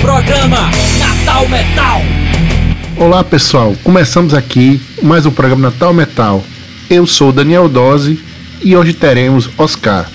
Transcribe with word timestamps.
Programa 0.00 0.70
Natal 0.98 1.46
Metal. 1.48 2.00
Olá 2.96 3.22
pessoal, 3.22 3.76
começamos 3.84 4.32
aqui 4.32 4.80
mais 5.02 5.26
um 5.26 5.30
programa 5.30 5.70
Natal 5.70 5.92
Metal. 5.92 6.42
Eu 6.88 7.06
sou 7.06 7.30
Daniel 7.30 7.68
Dose 7.68 8.18
e 8.62 8.74
hoje 8.74 8.94
teremos 8.94 9.50
Oscar. 9.58 10.10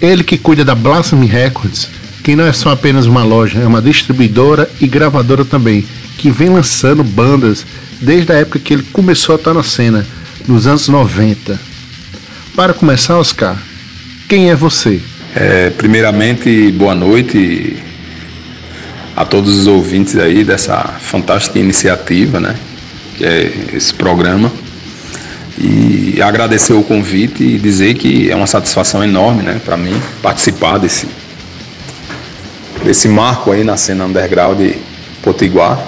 Ele 0.00 0.24
que 0.24 0.38
cuida 0.38 0.64
da 0.64 0.74
Blasphemy 0.74 1.26
Records, 1.26 1.90
que 2.24 2.34
não 2.34 2.46
é 2.46 2.52
só 2.54 2.70
apenas 2.70 3.04
uma 3.04 3.22
loja, 3.22 3.60
é 3.60 3.66
uma 3.66 3.82
distribuidora 3.82 4.68
e 4.80 4.86
gravadora 4.86 5.44
também, 5.44 5.86
que 6.16 6.30
vem 6.30 6.48
lançando 6.48 7.04
bandas 7.04 7.66
desde 8.00 8.32
a 8.32 8.36
época 8.36 8.58
que 8.58 8.72
ele 8.72 8.82
começou 8.92 9.34
a 9.34 9.36
estar 9.36 9.52
na 9.52 9.62
cena, 9.62 10.06
nos 10.46 10.66
anos 10.66 10.88
90. 10.88 11.60
Para 12.56 12.72
começar, 12.72 13.18
Oscar, 13.18 13.56
quem 14.26 14.50
é 14.50 14.56
você? 14.56 15.00
É, 15.36 15.68
primeiramente, 15.68 16.72
boa 16.72 16.94
noite 16.94 17.87
a 19.18 19.24
todos 19.24 19.58
os 19.58 19.66
ouvintes 19.66 20.16
aí 20.16 20.44
dessa 20.44 20.76
fantástica 21.00 21.58
iniciativa, 21.58 22.38
né? 22.38 22.54
Que 23.16 23.24
é 23.24 23.52
esse 23.72 23.92
programa. 23.92 24.50
E 25.58 26.22
agradecer 26.22 26.72
o 26.72 26.84
convite 26.84 27.42
e 27.42 27.58
dizer 27.58 27.94
que 27.94 28.30
é 28.30 28.36
uma 28.36 28.46
satisfação 28.46 29.02
enorme, 29.02 29.42
né, 29.42 29.60
para 29.64 29.76
mim 29.76 30.00
participar 30.22 30.78
desse 30.78 31.08
desse 32.84 33.08
marco 33.08 33.50
aí 33.50 33.64
na 33.64 33.76
cena 33.76 34.04
underground 34.04 34.56
de 34.56 34.78
Potiguar. 35.20 35.84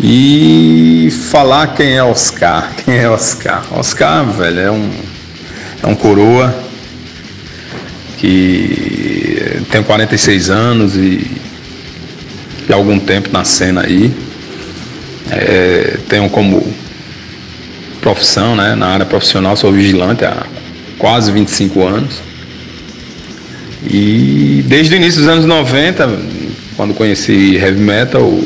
E 0.00 1.10
falar 1.30 1.68
quem 1.68 1.96
é 1.96 2.02
Oscar. 2.02 2.72
Quem 2.84 2.96
é 2.96 3.08
Oscar? 3.08 3.62
Oscar, 3.70 4.24
velho, 4.32 4.58
é 4.58 4.70
um 4.72 4.90
é 5.80 5.86
um 5.86 5.94
coroa 5.94 6.52
que 8.18 9.62
tem 9.70 9.82
46 9.84 10.50
anos 10.50 10.96
e 10.96 11.39
de 12.70 12.74
algum 12.74 13.00
tempo 13.00 13.30
na 13.32 13.42
cena 13.42 13.82
aí. 13.84 14.12
É, 15.28 15.98
tenho 16.08 16.30
como 16.30 16.72
profissão, 18.00 18.54
né, 18.54 18.76
na 18.76 18.86
área 18.86 19.04
profissional, 19.04 19.56
sou 19.56 19.72
vigilante 19.72 20.24
há 20.24 20.46
quase 20.96 21.32
25 21.32 21.84
anos. 21.84 22.22
E 23.84 24.64
desde 24.68 24.94
o 24.94 24.96
início 24.96 25.18
dos 25.18 25.28
anos 25.28 25.44
90, 25.46 26.16
quando 26.76 26.94
conheci 26.94 27.56
heavy 27.56 27.80
metal, 27.80 28.40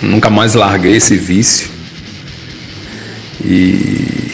nunca 0.00 0.30
mais 0.30 0.54
larguei 0.54 0.96
esse 0.96 1.18
vício. 1.18 1.68
E 3.44 4.32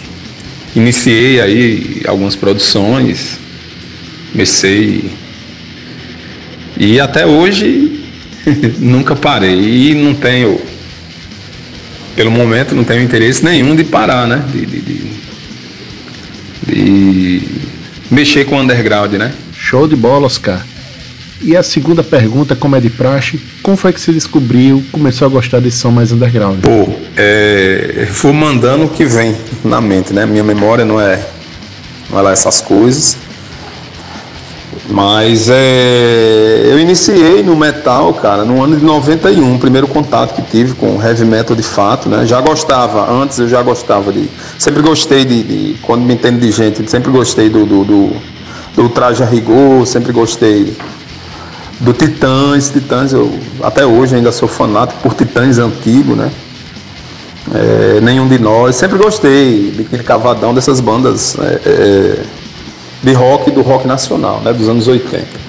iniciei 0.76 1.40
aí 1.40 2.02
algumas 2.06 2.36
produções, 2.36 3.40
comecei 4.30 5.10
e 6.76 7.00
até 7.00 7.26
hoje 7.26 8.04
nunca 8.78 9.14
parei. 9.14 9.90
E 9.90 9.94
não 9.94 10.14
tenho, 10.14 10.60
pelo 12.16 12.30
momento, 12.30 12.74
não 12.74 12.84
tenho 12.84 13.02
interesse 13.02 13.44
nenhum 13.44 13.74
de 13.74 13.84
parar, 13.84 14.26
né? 14.26 14.44
De, 14.52 14.66
de, 14.66 14.80
de, 14.80 15.10
de 16.66 17.42
mexer 18.10 18.44
com 18.44 18.56
o 18.56 18.60
underground, 18.60 19.12
né? 19.14 19.32
Show 19.56 19.86
de 19.86 19.96
bola, 19.96 20.26
Oscar. 20.26 20.64
E 21.44 21.56
a 21.56 21.62
segunda 21.62 22.04
pergunta, 22.04 22.54
como 22.54 22.76
é 22.76 22.80
de 22.80 22.88
praxe, 22.88 23.40
como 23.62 23.76
foi 23.76 23.92
que 23.92 24.00
você 24.00 24.12
descobriu, 24.12 24.82
começou 24.92 25.26
a 25.26 25.28
gostar 25.28 25.60
desse 25.60 25.78
som 25.78 25.90
mais 25.90 26.12
underground? 26.12 26.60
Pô, 26.60 26.94
é, 27.16 28.06
vou 28.12 28.32
mandando 28.32 28.84
o 28.84 28.88
que 28.88 29.04
vem 29.04 29.36
na 29.64 29.80
mente, 29.80 30.12
né? 30.12 30.24
Minha 30.24 30.44
memória 30.44 30.84
não 30.84 31.00
é, 31.00 31.20
não 32.08 32.18
é 32.20 32.22
lá 32.22 32.32
essas 32.32 32.60
coisas. 32.60 33.16
Mas 34.88 35.48
é, 35.48 36.62
eu 36.64 36.78
iniciei 36.78 37.42
no 37.42 37.54
metal, 37.54 38.12
cara, 38.14 38.44
no 38.44 38.62
ano 38.62 38.76
de 38.76 38.84
91, 38.84 39.58
primeiro 39.58 39.86
contato 39.86 40.34
que 40.34 40.42
tive 40.42 40.74
com 40.74 41.00
heavy 41.00 41.24
metal 41.24 41.54
de 41.54 41.62
fato, 41.62 42.08
né? 42.08 42.26
Já 42.26 42.40
gostava, 42.40 43.10
antes 43.10 43.38
eu 43.38 43.48
já 43.48 43.62
gostava 43.62 44.12
de. 44.12 44.28
Sempre 44.58 44.82
gostei 44.82 45.24
de. 45.24 45.42
de 45.42 45.78
quando 45.82 46.02
me 46.02 46.14
entendo 46.14 46.40
de 46.40 46.50
gente, 46.50 46.90
sempre 46.90 47.12
gostei 47.12 47.48
do, 47.48 47.64
do, 47.64 47.84
do, 47.84 48.16
do 48.74 48.88
traje 48.88 49.22
a 49.22 49.26
rigor, 49.26 49.86
sempre 49.86 50.12
gostei 50.12 50.76
do 51.78 51.92
Titãs. 51.92 52.70
Titãs, 52.70 53.12
eu 53.12 53.32
até 53.62 53.86
hoje 53.86 54.16
ainda 54.16 54.32
sou 54.32 54.48
fanático 54.48 55.00
por 55.00 55.14
Titãs 55.14 55.58
antigo, 55.58 56.16
né? 56.16 56.28
É, 57.54 58.00
nenhum 58.00 58.26
de 58.26 58.38
nós. 58.38 58.74
Sempre 58.74 58.98
gostei 58.98 59.72
daquele 59.76 60.02
cavadão 60.02 60.52
dessas 60.52 60.80
bandas. 60.80 61.36
É, 61.38 61.60
é, 61.66 62.41
de 63.02 63.12
rock 63.12 63.50
do 63.50 63.62
rock 63.62 63.86
nacional, 63.86 64.40
né, 64.44 64.52
dos 64.52 64.68
anos 64.68 64.86
80. 64.86 65.42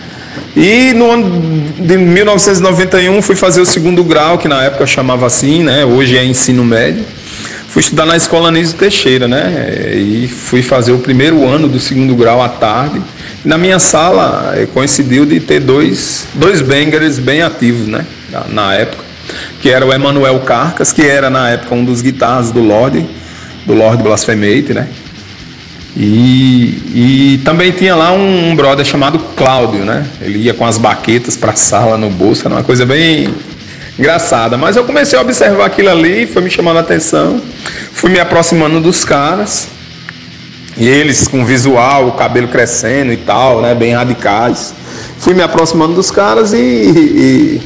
E 0.55 0.93
no 0.93 1.11
ano 1.11 1.63
de 1.79 1.97
1991 1.97 3.21
fui 3.21 3.35
fazer 3.35 3.61
o 3.61 3.65
segundo 3.65 4.03
grau, 4.03 4.37
que 4.37 4.47
na 4.47 4.63
época 4.63 4.85
chamava 4.85 5.25
assim, 5.25 5.63
né, 5.63 5.85
hoje 5.85 6.17
é 6.17 6.23
ensino 6.23 6.63
médio. 6.63 7.03
Fui 7.67 7.81
estudar 7.81 8.05
na 8.05 8.15
escola 8.15 8.49
Anísio 8.49 8.77
Teixeira, 8.77 9.27
né, 9.27 9.93
e 9.95 10.27
fui 10.27 10.61
fazer 10.61 10.91
o 10.91 10.99
primeiro 10.99 11.47
ano 11.47 11.67
do 11.67 11.79
segundo 11.79 12.15
grau 12.15 12.41
à 12.41 12.49
tarde. 12.49 13.01
Na 13.43 13.57
minha 13.57 13.79
sala 13.79 14.53
eh, 14.55 14.67
coincidiu 14.71 15.25
de 15.25 15.39
ter 15.39 15.59
dois, 15.59 16.27
dois 16.35 16.61
bangers 16.61 17.17
bem 17.17 17.41
ativos, 17.41 17.87
né, 17.87 18.05
na, 18.31 18.43
na 18.47 18.73
época, 18.75 19.03
que 19.59 19.69
era 19.69 19.85
o 19.85 19.91
Emanuel 19.91 20.39
Carcas, 20.41 20.91
que 20.93 21.01
era 21.01 21.31
na 21.31 21.49
época 21.49 21.73
um 21.73 21.83
dos 21.83 22.01
guitarras 22.01 22.51
do 22.51 22.61
Lorde, 22.61 23.05
do 23.65 23.73
Lorde 23.73 24.03
Blasphemate, 24.03 24.73
né, 24.73 24.87
e, 25.95 27.35
e 27.35 27.41
também 27.45 27.71
tinha 27.71 27.95
lá 27.95 28.11
um, 28.11 28.49
um, 28.49 28.55
brother 28.55 28.83
chamado 28.83 29.19
Cláudio, 29.35 29.85
né? 29.85 30.05
Ele 30.21 30.39
ia 30.39 30.53
com 30.53 30.65
as 30.65 30.77
baquetas 30.77 31.37
para 31.37 31.51
a 31.51 31.55
sala 31.55 31.97
no 31.97 32.09
bolso, 32.09 32.47
era 32.47 32.55
uma 32.55 32.63
coisa 32.63 32.85
bem 32.85 33.33
engraçada. 33.97 34.57
Mas 34.57 34.75
eu 34.75 34.83
comecei 34.83 35.17
a 35.17 35.21
observar 35.21 35.65
aquilo 35.65 35.89
ali, 35.89 36.25
foi 36.25 36.41
me 36.41 36.49
chamando 36.49 36.77
a 36.77 36.79
atenção, 36.79 37.39
fui 37.91 38.09
me 38.09 38.19
aproximando 38.19 38.79
dos 38.79 39.05
caras. 39.05 39.67
E 40.75 40.87
eles 40.87 41.27
com 41.27 41.45
visual, 41.45 42.07
o 42.07 42.11
cabelo 42.13 42.47
crescendo 42.47 43.13
e 43.13 43.17
tal, 43.17 43.61
né? 43.61 43.75
Bem 43.75 43.93
radicais. 43.93 44.73
Fui 45.19 45.35
me 45.35 45.43
aproximando 45.43 45.93
dos 45.93 46.09
caras 46.09 46.53
e, 46.53 46.57
e 46.57 47.61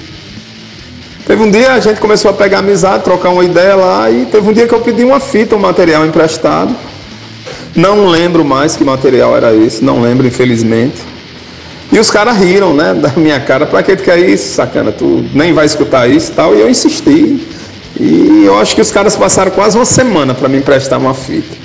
Teve 1.28 1.44
um 1.44 1.52
dia 1.52 1.74
a 1.74 1.80
gente 1.82 2.00
começou 2.00 2.32
a 2.32 2.34
pegar 2.34 2.60
amizade, 2.60 3.04
trocar 3.04 3.32
uma 3.32 3.44
ideia 3.44 3.76
lá, 3.76 4.10
e 4.10 4.26
teve 4.28 4.50
um 4.50 4.54
dia 4.54 4.66
que 4.66 4.74
eu 4.74 4.80
pedi 4.80 5.04
uma 5.04 5.20
fita, 5.20 5.58
um 5.58 5.60
material 5.60 6.06
emprestado. 6.06 6.74
Não 7.78 8.08
lembro 8.08 8.44
mais 8.44 8.76
que 8.76 8.84
material 8.84 9.38
era 9.38 9.54
esse, 9.54 9.86
não 9.86 10.02
lembro, 10.02 10.26
infelizmente. 10.26 10.98
E 11.92 12.00
os 12.00 12.10
caras 12.10 12.36
riram, 12.36 12.74
né, 12.74 12.92
da 13.00 13.10
minha 13.16 13.40
cara, 13.40 13.68
pra 13.68 13.84
que 13.84 13.96
tu 13.96 14.02
quer 14.02 14.18
isso, 14.18 14.56
sacana? 14.56 14.92
Tu 14.92 15.24
nem 15.32 15.54
vai 15.54 15.68
escutar 15.68 16.10
isso 16.10 16.32
e 16.32 16.34
tal. 16.34 16.56
E 16.56 16.62
eu 16.62 16.68
insisti. 16.68 17.40
E 18.00 18.44
eu 18.44 18.58
acho 18.58 18.74
que 18.74 18.82
os 18.82 18.90
caras 18.90 19.16
passaram 19.16 19.52
quase 19.52 19.78
uma 19.78 19.86
semana 19.86 20.34
para 20.34 20.50
me 20.50 20.58
emprestar 20.58 20.98
uma 20.98 21.14
fita. 21.14 21.56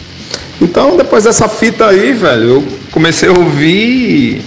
Então, 0.60 0.98
depois 0.98 1.24
dessa 1.24 1.48
fita 1.48 1.86
aí, 1.86 2.12
velho, 2.12 2.44
eu 2.44 2.64
comecei 2.90 3.30
a 3.30 3.32
ouvir. 3.32 4.42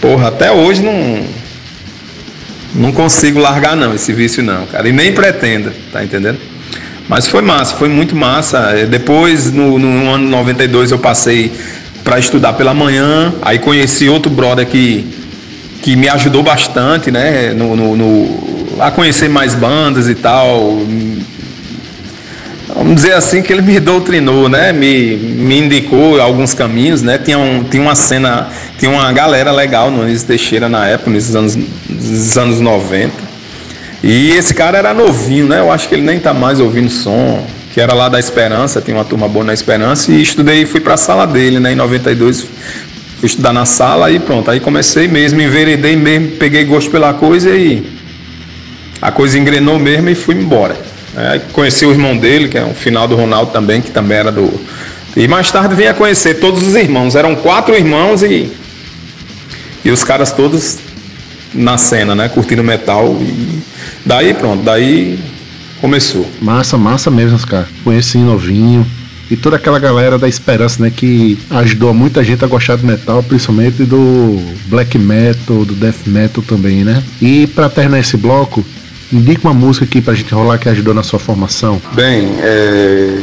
Porra, 0.00 0.28
até 0.28 0.52
hoje 0.52 0.82
não. 0.82 1.26
Não 2.76 2.92
consigo 2.92 3.40
largar, 3.40 3.74
não, 3.74 3.92
esse 3.92 4.12
vício, 4.12 4.40
não, 4.40 4.66
cara. 4.66 4.88
E 4.88 4.92
nem 4.92 5.12
pretenda, 5.12 5.74
tá 5.92 6.02
entendendo? 6.04 6.38
Mas 7.12 7.26
foi 7.26 7.42
massa, 7.42 7.74
foi 7.74 7.90
muito 7.90 8.16
massa. 8.16 8.72
É, 8.74 8.86
depois, 8.86 9.52
no, 9.52 9.78
no 9.78 10.10
ano 10.10 10.26
92, 10.30 10.92
eu 10.92 10.98
passei 10.98 11.52
para 12.02 12.18
estudar 12.18 12.54
pela 12.54 12.72
manhã. 12.72 13.34
Aí 13.42 13.58
conheci 13.58 14.08
outro 14.08 14.30
brother 14.30 14.66
que, 14.66 15.04
que 15.82 15.94
me 15.94 16.08
ajudou 16.08 16.42
bastante, 16.42 17.10
né? 17.10 17.52
No, 17.52 17.76
no, 17.76 17.94
no, 17.94 18.82
a 18.82 18.90
conhecer 18.90 19.28
mais 19.28 19.54
bandas 19.54 20.08
e 20.08 20.14
tal. 20.14 20.80
Vamos 22.74 22.94
dizer 22.94 23.12
assim 23.12 23.42
que 23.42 23.52
ele 23.52 23.60
me 23.60 23.78
doutrinou, 23.78 24.48
né? 24.48 24.72
Me, 24.72 25.14
me 25.14 25.58
indicou 25.58 26.18
alguns 26.18 26.54
caminhos, 26.54 27.02
né? 27.02 27.18
Tinha, 27.18 27.38
um, 27.38 27.62
tinha 27.62 27.82
uma 27.82 27.94
cena, 27.94 28.48
tinha 28.78 28.90
uma 28.90 29.12
galera 29.12 29.52
legal 29.52 29.90
no 29.90 30.00
Anísio 30.00 30.28
Teixeira 30.28 30.66
na 30.66 30.88
época, 30.88 31.10
nos 31.10 31.36
anos, 31.36 31.58
nos 31.90 32.38
anos 32.38 32.58
90. 32.58 33.21
E 34.02 34.30
esse 34.30 34.52
cara 34.52 34.78
era 34.78 34.92
novinho, 34.92 35.46
né? 35.46 35.60
Eu 35.60 35.70
acho 35.70 35.88
que 35.88 35.94
ele 35.94 36.02
nem 36.02 36.18
tá 36.18 36.34
mais 36.34 36.58
ouvindo 36.58 36.90
som, 36.90 37.46
que 37.72 37.80
era 37.80 37.94
lá 37.94 38.08
da 38.08 38.18
Esperança, 38.18 38.80
tinha 38.80 38.96
uma 38.96 39.04
turma 39.04 39.28
boa 39.28 39.44
na 39.44 39.54
Esperança, 39.54 40.10
e 40.10 40.20
estudei, 40.20 40.66
fui 40.66 40.80
para 40.80 40.94
a 40.94 40.96
sala 40.96 41.24
dele, 41.24 41.60
né? 41.60 41.72
Em 41.72 41.76
92, 41.76 42.40
fui 42.40 43.26
estudar 43.26 43.52
na 43.52 43.64
sala 43.64 44.10
e 44.10 44.18
pronto. 44.18 44.50
Aí 44.50 44.58
comecei 44.58 45.06
mesmo, 45.06 45.40
enveredei 45.40 45.94
mesmo, 45.94 46.32
peguei 46.32 46.64
gosto 46.64 46.90
pela 46.90 47.14
coisa 47.14 47.50
e 47.50 47.86
a 49.00 49.12
coisa 49.12 49.38
engrenou 49.38 49.78
mesmo 49.78 50.10
e 50.10 50.14
fui 50.16 50.34
embora. 50.34 50.76
Aí 51.14 51.40
conheci 51.52 51.86
o 51.86 51.92
irmão 51.92 52.16
dele, 52.16 52.48
que 52.48 52.58
é 52.58 52.64
um 52.64 52.74
final 52.74 53.06
do 53.06 53.14
Ronaldo 53.14 53.52
também, 53.52 53.80
que 53.80 53.92
também 53.92 54.18
era 54.18 54.32
do. 54.32 54.52
E 55.16 55.28
mais 55.28 55.50
tarde 55.50 55.76
vim 55.76 55.84
a 55.84 55.94
conhecer 55.94 56.40
todos 56.40 56.66
os 56.66 56.74
irmãos. 56.74 57.14
Eram 57.14 57.36
quatro 57.36 57.76
irmãos 57.76 58.24
e. 58.24 58.50
E 59.84 59.90
os 59.90 60.02
caras 60.02 60.32
todos 60.32 60.78
na 61.54 61.76
cena, 61.78 62.14
né? 62.14 62.28
Curtindo 62.28 62.62
metal. 62.62 63.16
E 63.20 63.62
Daí 64.04 64.34
pronto, 64.34 64.62
daí 64.64 65.18
começou. 65.80 66.28
Massa, 66.40 66.76
massa 66.76 67.10
mesmo, 67.10 67.38
cara. 67.46 67.68
Conheci 67.84 68.18
novinho. 68.18 68.86
e 69.30 69.36
toda 69.36 69.56
aquela 69.56 69.78
galera 69.78 70.18
da 70.18 70.28
esperança, 70.28 70.82
né, 70.82 70.92
que 70.94 71.38
ajudou 71.48 71.94
muita 71.94 72.22
gente 72.22 72.44
a 72.44 72.46
gostar 72.46 72.76
do 72.76 72.86
metal, 72.86 73.22
principalmente 73.22 73.82
do 73.82 74.38
black 74.66 74.98
metal, 74.98 75.64
do 75.64 75.72
death 75.72 76.06
metal 76.06 76.44
também, 76.46 76.84
né? 76.84 77.02
E 77.20 77.46
para 77.46 77.70
terminar 77.70 78.00
esse 78.00 78.14
bloco, 78.18 78.62
indica 79.10 79.48
uma 79.48 79.54
música 79.54 79.86
aqui 79.86 80.02
pra 80.02 80.12
gente 80.12 80.34
rolar 80.34 80.58
que 80.58 80.68
ajudou 80.68 80.92
na 80.92 81.02
sua 81.02 81.18
formação. 81.18 81.80
Bem, 81.94 82.28
é... 82.40 83.16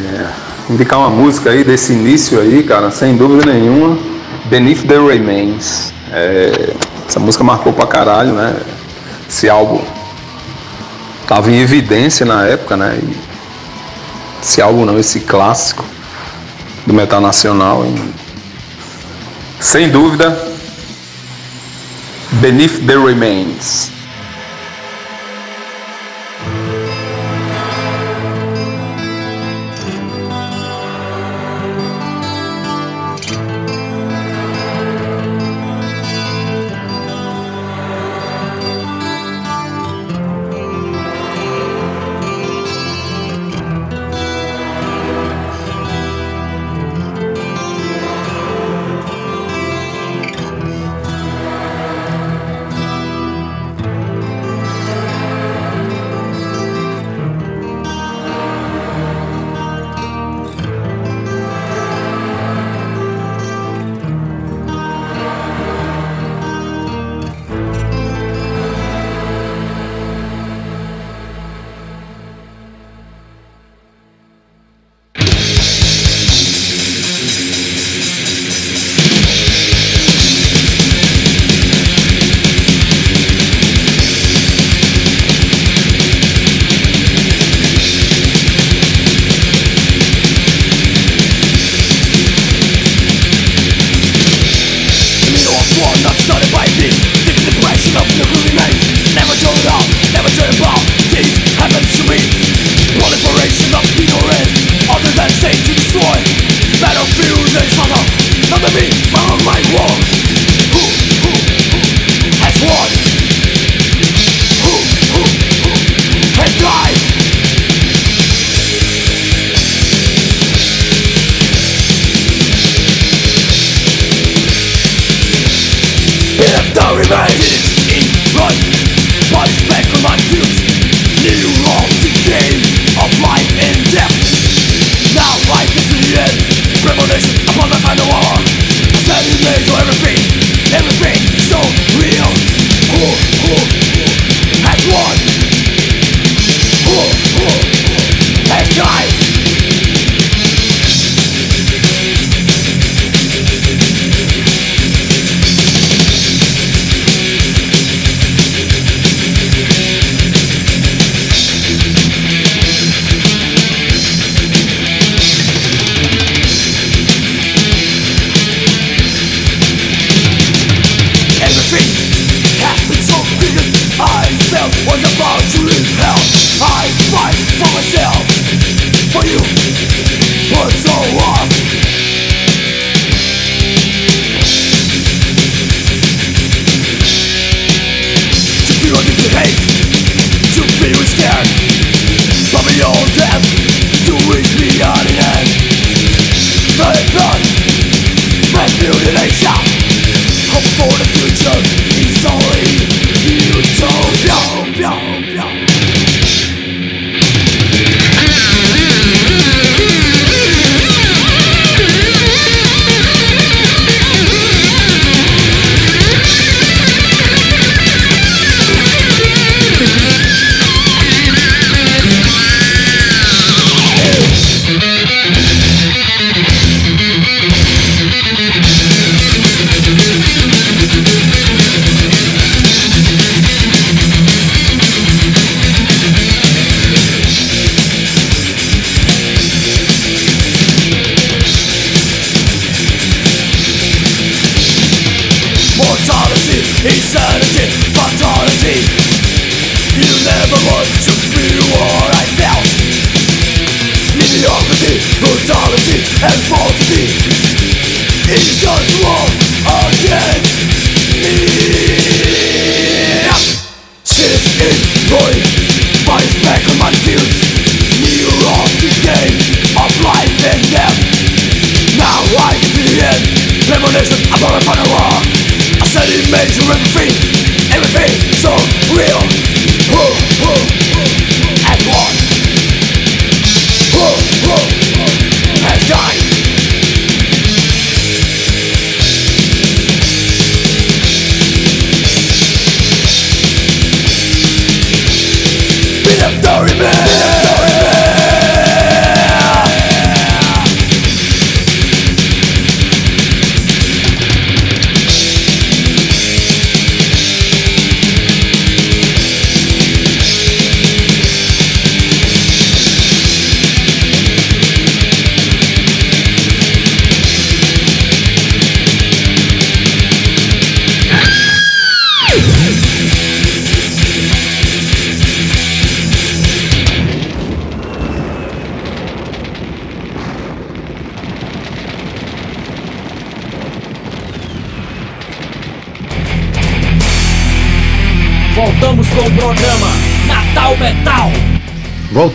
indicar 0.67 0.97
uma 0.97 1.11
música 1.11 1.51
aí 1.51 1.63
desse 1.63 1.93
início 1.93 2.39
aí, 2.41 2.63
cara, 2.63 2.89
sem 2.89 3.15
dúvida 3.15 3.53
nenhuma, 3.53 3.95
Beneath 4.49 4.87
the 4.87 4.97
Remains. 4.97 5.93
É... 6.11 6.73
Essa 7.09 7.19
música 7.19 7.43
marcou 7.43 7.73
pra 7.73 7.87
caralho, 7.87 8.33
né? 8.33 8.55
Esse 9.27 9.49
álbum 9.49 9.83
tava 11.27 11.49
em 11.49 11.59
evidência 11.59 12.23
na 12.23 12.45
época, 12.45 12.77
né? 12.77 12.99
E 13.01 13.17
esse 14.43 14.61
álbum 14.61 14.85
não, 14.85 14.97
esse 14.99 15.21
clássico 15.21 15.83
do 16.85 16.93
metal 16.93 17.19
nacional. 17.19 17.83
E, 17.83 18.13
sem 19.59 19.89
dúvida, 19.89 20.37
Beneath 22.33 22.85
the 22.85 22.95
Remains. 22.95 23.89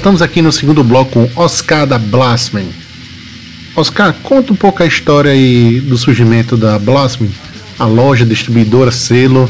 Voltamos 0.04 0.20
aqui 0.20 0.42
no 0.42 0.52
segundo 0.52 0.84
bloco 0.84 1.12
com 1.12 1.30
Oscar 1.34 1.87
da 1.87 1.99
Blasphemy. 1.99 2.68
Oscar, 3.75 4.14
conta 4.23 4.52
um 4.52 4.54
pouco 4.54 4.82
a 4.82 4.87
história 4.87 5.30
aí 5.30 5.80
do 5.80 5.96
surgimento 5.96 6.58
da 6.58 6.78
Blasphemy, 6.78 7.30
a 7.78 7.87
loja 7.87 8.26
distribuidora 8.26 8.90
selo 8.90 9.49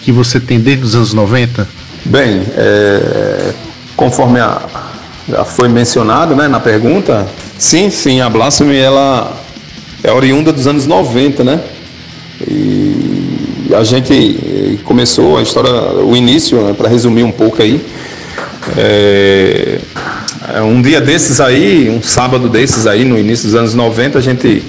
que 0.00 0.10
você 0.10 0.40
tem 0.40 0.58
desde 0.58 0.86
os 0.86 0.94
anos 0.94 1.12
90. 1.12 1.68
Bem, 2.06 2.40
é, 2.56 3.52
conforme 3.94 4.40
a, 4.40 4.62
já 5.28 5.44
foi 5.44 5.68
mencionado 5.68 6.34
né, 6.34 6.48
na 6.48 6.60
pergunta, 6.60 7.26
sim, 7.58 7.90
sim, 7.90 8.22
a 8.22 8.30
Blasphemy 8.30 8.78
ela 8.78 9.38
é 10.02 10.10
oriunda 10.10 10.50
dos 10.50 10.66
anos 10.66 10.86
90, 10.86 11.44
né? 11.44 11.60
E 12.48 13.68
a 13.74 13.84
gente 13.84 14.80
começou 14.84 15.36
a 15.36 15.42
história, 15.42 15.70
o 16.02 16.16
início, 16.16 16.58
né, 16.62 16.72
para 16.72 16.88
resumir 16.88 17.22
um 17.22 17.32
pouco 17.32 17.60
aí. 17.60 17.84
É, 18.76 19.78
um 20.62 20.82
dia 20.82 21.00
desses 21.00 21.40
aí, 21.40 21.88
um 21.88 22.02
sábado 22.02 22.48
desses 22.48 22.86
aí, 22.86 23.04
no 23.04 23.18
início 23.18 23.46
dos 23.46 23.54
anos 23.54 23.74
90, 23.74 24.18
a 24.18 24.22
gente 24.22 24.62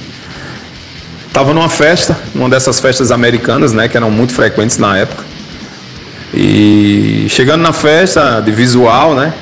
estava 1.27 1.53
numa 1.53 1.69
festa, 1.69 2.17
uma 2.33 2.47
dessas 2.47 2.79
festas 2.79 3.11
americanas, 3.11 3.73
né, 3.73 3.87
que 3.87 3.97
eram 3.97 4.11
muito 4.11 4.33
frequentes 4.33 4.77
na 4.77 4.97
época. 4.97 5.23
E 6.33 7.27
chegando 7.29 7.61
na 7.61 7.73
festa 7.73 8.41
de 8.41 8.51
visual, 8.51 9.15
né? 9.15 9.33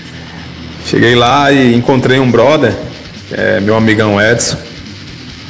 Cheguei 0.86 1.14
lá 1.14 1.52
e 1.52 1.74
encontrei 1.74 2.18
um 2.18 2.30
brother, 2.30 2.74
é, 3.32 3.60
meu 3.60 3.76
amigão 3.76 4.20
Edson, 4.20 4.58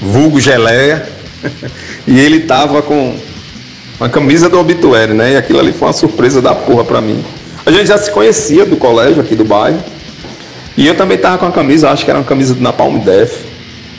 vulgo 0.01 0.41
Geleia, 0.41 1.09
e 2.07 2.19
ele 2.19 2.41
tava 2.41 2.83
com 2.83 3.17
uma 3.99 4.09
camisa 4.09 4.49
do 4.49 4.59
obituário, 4.59 5.15
né? 5.15 5.33
E 5.33 5.37
aquilo 5.37 5.61
ali 5.61 5.73
foi 5.73 5.89
uma 5.89 5.95
surpresa 5.95 6.43
da 6.43 6.55
porra 6.55 6.85
pra 6.85 7.01
mim. 7.01 7.25
A 7.67 7.71
gente 7.71 7.87
já 7.87 7.97
se 7.97 8.11
conhecia 8.11 8.67
do 8.67 8.77
colégio 8.77 9.21
aqui 9.21 9.35
do 9.35 9.45
bairro. 9.45 9.83
E 10.77 10.87
eu 10.87 10.97
também 10.97 11.17
tava 11.17 11.39
com 11.39 11.47
a 11.47 11.53
camisa, 11.53 11.91
acho 11.91 12.05
que 12.05 12.11
era 12.11 12.19
uma 12.19 12.25
camisa 12.25 12.55
do 12.55 12.61
Napalm 12.61 12.99
Def. 12.99 13.33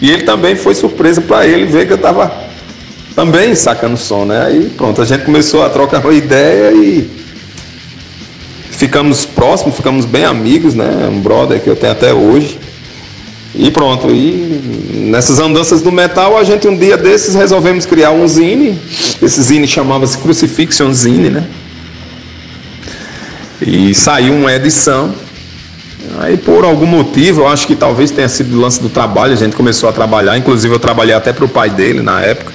E 0.02 0.12
ele 0.12 0.24
também 0.24 0.56
foi 0.56 0.76
surpresa 0.76 1.22
para 1.22 1.48
ele 1.48 1.66
ver 1.66 1.88
que 1.88 1.94
eu 1.94 1.98
tava 1.98 2.32
também 3.16 3.56
sacando 3.56 3.98
som, 3.98 4.26
né? 4.26 4.46
Aí 4.46 4.70
pronto, 4.76 5.02
a 5.02 5.06
gente 5.06 5.24
começou 5.24 5.64
a 5.64 5.70
trocar 5.70 6.02
uma 6.02 6.14
ideia 6.14 6.72
e 6.74 7.10
ficamos 8.72 9.26
próximos, 9.26 9.76
ficamos 9.76 10.06
bem 10.06 10.26
amigos, 10.26 10.76
né? 10.76 11.10
Um 11.10 11.22
brother 11.22 11.62
que 11.62 11.70
eu 11.70 11.76
tenho 11.76 11.94
até 11.94 12.14
hoje. 12.14 12.60
E 13.58 13.72
pronto, 13.72 14.10
e 14.10 15.10
nessas 15.10 15.40
andanças 15.40 15.82
do 15.82 15.94
metal, 15.94 16.38
a 16.38 16.44
gente 16.44 16.68
um 16.68 16.78
dia 16.78 16.98
desses 16.98 17.34
resolvemos 17.36 17.86
criar 17.86 18.12
um 18.12 18.28
zine. 18.28 18.78
Esse 19.22 19.42
zine 19.42 19.66
chamava-se 19.66 20.18
Crucifixion 20.18 20.92
Zine, 20.92 21.30
né? 21.30 21.48
E 23.62 23.94
saiu 23.94 24.34
uma 24.34 24.54
edição. 24.54 25.14
Aí 26.20 26.38
por 26.38 26.64
algum 26.64 26.86
motivo, 26.86 27.42
eu 27.42 27.48
acho 27.48 27.68
que 27.68 27.76
talvez 27.76 28.12
tenha 28.12 28.30
sido 28.30 28.58
o 28.58 28.62
lance 28.62 28.82
do 28.82 28.90
trabalho, 28.90 29.34
a 29.34 29.36
gente 29.36 29.56
começou 29.56 29.90
a 29.90 29.92
trabalhar, 29.92 30.38
inclusive 30.38 30.74
eu 30.74 30.80
trabalhei 30.80 31.14
até 31.16 31.34
para 31.34 31.46
o 31.46 31.50
pai 31.50 31.70
dele 31.70 32.02
na 32.02 32.22
época. 32.22 32.54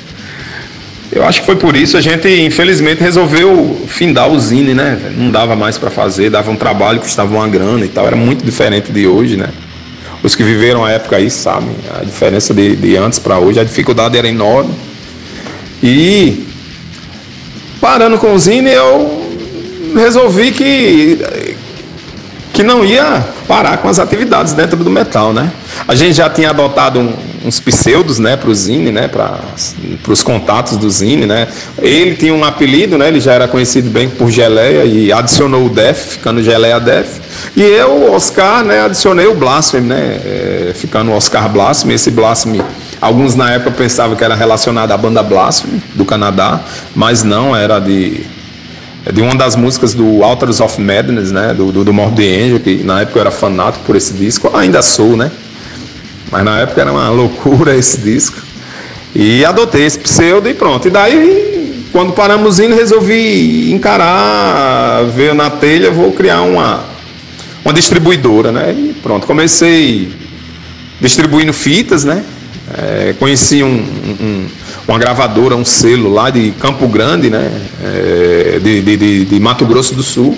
Eu 1.12 1.24
acho 1.24 1.40
que 1.40 1.46
foi 1.46 1.56
por 1.56 1.74
isso 1.74 1.96
a 1.96 2.00
gente, 2.00 2.28
infelizmente, 2.28 3.02
resolveu 3.02 3.84
findar 3.88 4.30
o 4.30 4.38
Zine, 4.38 4.74
né? 4.74 5.12
Não 5.16 5.30
dava 5.30 5.56
mais 5.56 5.76
para 5.76 5.90
fazer, 5.90 6.30
dava 6.30 6.50
um 6.50 6.56
trabalho, 6.56 7.00
custava 7.00 7.34
uma 7.34 7.48
grana 7.48 7.84
e 7.84 7.88
tal, 7.88 8.06
era 8.06 8.14
muito 8.14 8.44
diferente 8.44 8.92
de 8.92 9.08
hoje, 9.08 9.36
né? 9.36 9.48
Os 10.22 10.36
que 10.36 10.44
viveram 10.44 10.84
a 10.84 10.90
época 10.92 11.16
aí 11.16 11.28
sabem 11.28 11.74
a 11.98 12.04
diferença 12.04 12.54
de, 12.54 12.76
de 12.76 12.96
antes 12.96 13.18
para 13.18 13.38
hoje, 13.38 13.58
a 13.58 13.64
dificuldade 13.64 14.16
era 14.16 14.28
enorme. 14.28 14.72
E 15.82 16.46
parando 17.80 18.16
com 18.18 18.32
o 18.32 18.38
Zine, 18.38 18.70
eu 18.70 19.20
resolvi 19.94 20.52
que 20.52 21.18
que 22.52 22.62
não 22.62 22.84
ia 22.84 23.24
parar 23.46 23.78
com 23.78 23.88
as 23.88 23.98
atividades 23.98 24.52
dentro 24.52 24.76
do 24.76 24.90
metal, 24.90 25.32
né? 25.32 25.50
A 25.86 25.94
gente 25.94 26.14
já 26.14 26.28
tinha 26.28 26.50
adotado 26.50 26.98
um, 26.98 27.14
uns 27.44 27.58
pseudos, 27.58 28.18
né, 28.18 28.36
para 28.36 28.50
o 28.50 28.54
Zine, 28.54 28.90
né, 28.90 29.08
para 29.08 29.40
os 30.08 30.22
contatos 30.22 30.76
do 30.76 30.90
Zine, 30.90 31.26
né? 31.26 31.48
Ele 31.78 32.14
tinha 32.16 32.34
um 32.34 32.44
apelido, 32.44 32.98
né? 32.98 33.08
Ele 33.08 33.20
já 33.20 33.32
era 33.32 33.48
conhecido 33.48 33.88
bem 33.88 34.08
por 34.08 34.30
Geleia 34.30 34.84
e 34.84 35.12
adicionou 35.12 35.66
o 35.66 35.68
Def, 35.68 36.12
ficando 36.12 36.42
Geleia 36.42 36.78
Def. 36.80 37.20
E 37.56 37.62
eu, 37.62 38.12
Oscar, 38.12 38.64
né, 38.64 38.82
adicionei 38.82 39.26
o 39.26 39.34
Blasphemy, 39.34 39.86
né, 39.86 40.20
é, 40.24 40.72
ficando 40.74 41.12
Oscar 41.12 41.48
Blasphemy. 41.48 41.94
Esse 41.94 42.10
Blasphemy, 42.10 42.62
alguns 43.00 43.34
na 43.34 43.52
época 43.52 43.70
pensavam 43.70 44.16
que 44.16 44.24
era 44.24 44.34
relacionado 44.34 44.92
à 44.92 44.96
banda 44.96 45.22
Blasphemy 45.22 45.80
do 45.94 46.04
Canadá, 46.04 46.60
mas 46.94 47.22
não, 47.22 47.56
era 47.56 47.78
de 47.78 48.26
de 49.12 49.20
uma 49.20 49.34
das 49.34 49.56
músicas 49.56 49.94
do 49.94 50.22
Altars 50.22 50.60
of 50.60 50.80
Madness, 50.80 51.32
né, 51.32 51.54
do, 51.54 51.72
do, 51.72 51.84
do 51.84 51.92
Morbid 51.92 52.42
Angel, 52.42 52.60
que 52.60 52.82
na 52.84 53.00
época 53.00 53.18
eu 53.18 53.20
era 53.22 53.30
fanático 53.30 53.84
por 53.84 53.96
esse 53.96 54.12
disco, 54.12 54.50
ainda 54.54 54.82
sou, 54.82 55.16
né, 55.16 55.30
mas 56.30 56.44
na 56.44 56.60
época 56.60 56.80
era 56.80 56.92
uma 56.92 57.08
loucura 57.10 57.74
esse 57.76 57.98
disco, 57.98 58.38
e 59.14 59.44
adotei 59.44 59.86
esse 59.86 59.98
pseudo 59.98 60.48
e 60.48 60.54
pronto, 60.54 60.86
e 60.86 60.90
daí, 60.90 61.86
quando 61.92 62.12
paramos 62.12 62.60
indo, 62.60 62.74
resolvi 62.74 63.72
encarar, 63.72 65.04
veio 65.04 65.34
na 65.34 65.48
telha, 65.48 65.90
vou 65.90 66.12
criar 66.12 66.42
uma, 66.42 66.84
uma 67.64 67.72
distribuidora, 67.72 68.52
né, 68.52 68.72
e 68.72 68.94
pronto, 69.02 69.26
comecei 69.26 70.12
distribuindo 71.00 71.54
fitas, 71.54 72.04
né, 72.04 72.22
é, 72.76 73.14
conheci 73.18 73.62
um, 73.62 73.68
um, 73.68 74.46
uma 74.90 74.98
gravadora, 74.98 75.54
um 75.54 75.64
selo 75.64 76.12
lá 76.12 76.30
de 76.30 76.50
Campo 76.58 76.88
Grande, 76.88 77.30
né? 77.30 77.48
É, 77.80 78.58
de, 78.60 78.82
de, 78.82 79.24
de, 79.24 79.40
Mato 79.40 79.64
Grosso 79.64 79.94
do 79.94 80.02
Sul, 80.02 80.36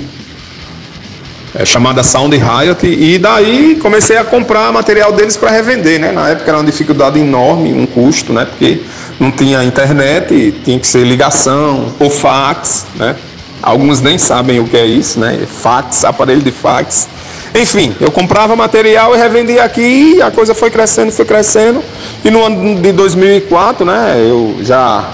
é, 1.54 1.64
chamada 1.64 2.02
Sound 2.02 2.36
Riot, 2.36 2.86
e 2.86 3.18
daí 3.18 3.78
comecei 3.80 4.18
a 4.18 4.24
comprar 4.24 4.70
material 4.70 5.10
deles 5.12 5.38
para 5.38 5.50
revender, 5.50 5.98
né? 5.98 6.12
Na 6.12 6.28
época 6.28 6.50
era 6.50 6.58
uma 6.58 6.64
dificuldade 6.64 7.18
enorme, 7.18 7.72
um 7.72 7.86
custo, 7.86 8.34
né? 8.34 8.44
Porque 8.44 8.82
não 9.18 9.30
tinha 9.30 9.64
internet, 9.64 10.54
tinha 10.62 10.78
que 10.78 10.86
ser 10.86 11.04
ligação 11.04 11.86
ou 11.98 12.10
fax, 12.10 12.86
né? 12.96 13.16
Alguns 13.62 14.02
nem 14.02 14.18
sabem 14.18 14.60
o 14.60 14.64
que 14.64 14.76
é 14.76 14.84
isso, 14.84 15.18
né? 15.18 15.46
Fax, 15.62 16.04
aparelho 16.04 16.42
de 16.42 16.52
fax. 16.52 17.08
Enfim, 17.54 17.94
eu 18.00 18.10
comprava 18.10 18.56
material 18.56 19.14
e 19.14 19.18
revendia 19.18 19.62
aqui, 19.62 20.14
e 20.16 20.22
a 20.22 20.30
coisa 20.30 20.54
foi 20.54 20.70
crescendo, 20.70 21.12
foi 21.12 21.24
crescendo. 21.24 21.82
E 22.24 22.30
no 22.30 22.42
ano 22.42 22.80
de 22.80 22.92
2004, 22.92 23.84
né, 23.84 24.16
eu 24.18 24.56
já, 24.62 25.04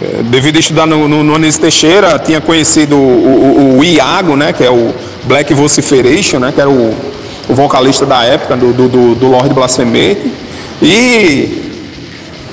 eh, 0.00 0.22
devido 0.24 0.56
a 0.56 0.60
estudar 0.60 0.86
no, 0.86 1.06
no, 1.06 1.22
no 1.22 1.34
Anísio 1.34 1.60
Teixeira, 1.60 2.18
tinha 2.18 2.40
conhecido 2.40 2.96
o, 2.96 3.76
o, 3.76 3.78
o, 3.78 3.84
Iago, 3.84 4.36
né, 4.36 4.54
que 4.54 4.64
é 4.64 4.70
o 4.70 4.94
Black 5.24 5.52
Vociferation, 5.52 6.38
né, 6.38 6.50
que 6.50 6.60
era 6.60 6.70
o, 6.70 6.94
o 7.46 7.54
vocalista 7.54 8.06
da 8.06 8.24
época 8.24 8.56
do, 8.56 8.72
do, 8.72 9.14
do, 9.14 9.26
Lorde 9.28 9.52
Blasphemete. 9.52 10.32
E 10.80 11.60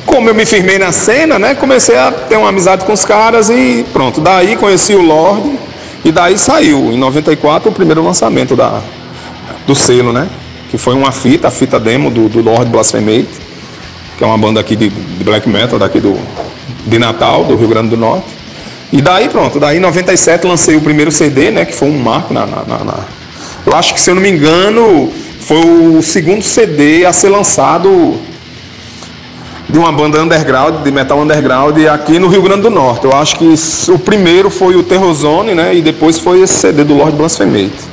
como 0.05 0.29
eu 0.29 0.35
me 0.35 0.45
firmei 0.45 0.77
na 0.77 0.91
cena, 0.91 1.39
né, 1.39 1.55
comecei 1.55 1.95
a 1.95 2.11
ter 2.11 2.35
uma 2.35 2.49
amizade 2.49 2.83
com 2.83 2.91
os 2.91 3.05
caras 3.05 3.49
e 3.49 3.85
pronto. 3.93 4.19
Daí 4.19 4.57
conheci 4.57 4.93
o 4.93 5.01
Lorde 5.01 5.57
e 6.03 6.11
daí 6.11 6.37
saiu, 6.37 6.91
em 6.91 6.97
94, 6.97 7.69
o 7.69 7.73
primeiro 7.73 8.03
lançamento 8.03 8.55
da, 8.55 8.81
do 9.67 9.75
selo, 9.75 10.13
né? 10.13 10.27
Que 10.71 10.77
foi 10.77 10.95
uma 10.95 11.11
fita, 11.11 11.49
a 11.49 11.51
fita 11.51 11.79
demo 11.79 12.09
do, 12.09 12.29
do 12.29 12.41
Lord 12.41 12.71
Blasphemate, 12.71 13.27
que 14.17 14.23
é 14.23 14.27
uma 14.27 14.37
banda 14.37 14.59
aqui 14.59 14.75
de, 14.75 14.89
de, 14.89 15.23
black 15.23 15.47
metal 15.47 15.77
daqui 15.77 15.99
do, 15.99 16.17
de 16.85 16.97
Natal, 16.97 17.43
do 17.43 17.55
Rio 17.55 17.67
Grande 17.67 17.89
do 17.89 17.97
Norte. 17.97 18.25
E 18.91 19.01
daí 19.01 19.27
pronto, 19.27 19.59
daí 19.59 19.77
em 19.77 19.81
97 19.81 20.47
lancei 20.47 20.77
o 20.77 20.81
primeiro 20.81 21.11
CD, 21.11 21.51
né? 21.51 21.65
Que 21.65 21.75
foi 21.75 21.89
um 21.89 21.99
marco 21.99 22.33
na, 22.33 22.45
na, 22.45 22.63
na, 22.63 22.83
na... 22.83 22.99
Eu 23.65 23.75
acho 23.75 23.93
que, 23.93 23.99
se 23.99 24.09
eu 24.09 24.15
não 24.15 24.21
me 24.21 24.29
engano, 24.29 25.11
foi 25.41 25.59
o 25.59 26.01
segundo 26.01 26.41
CD 26.41 27.05
a 27.05 27.11
ser 27.11 27.29
lançado 27.29 28.17
de 29.69 29.77
uma 29.77 29.91
banda 29.91 30.21
underground, 30.21 30.83
de 30.83 30.91
metal 30.91 31.19
underground, 31.19 31.77
aqui 31.87 32.17
no 32.19 32.29
Rio 32.29 32.41
Grande 32.41 32.61
do 32.61 32.69
Norte. 32.69 33.03
Eu 33.03 33.13
acho 33.13 33.35
que 33.35 33.53
o 33.89 33.99
primeiro 33.99 34.49
foi 34.49 34.77
o 34.77 34.83
Terrozone, 34.83 35.53
né? 35.53 35.75
E 35.75 35.81
depois 35.81 36.17
foi 36.17 36.41
esse 36.41 36.53
CD 36.53 36.85
do 36.85 36.93
Lord 36.93 37.17
Blasphemate. 37.17 37.86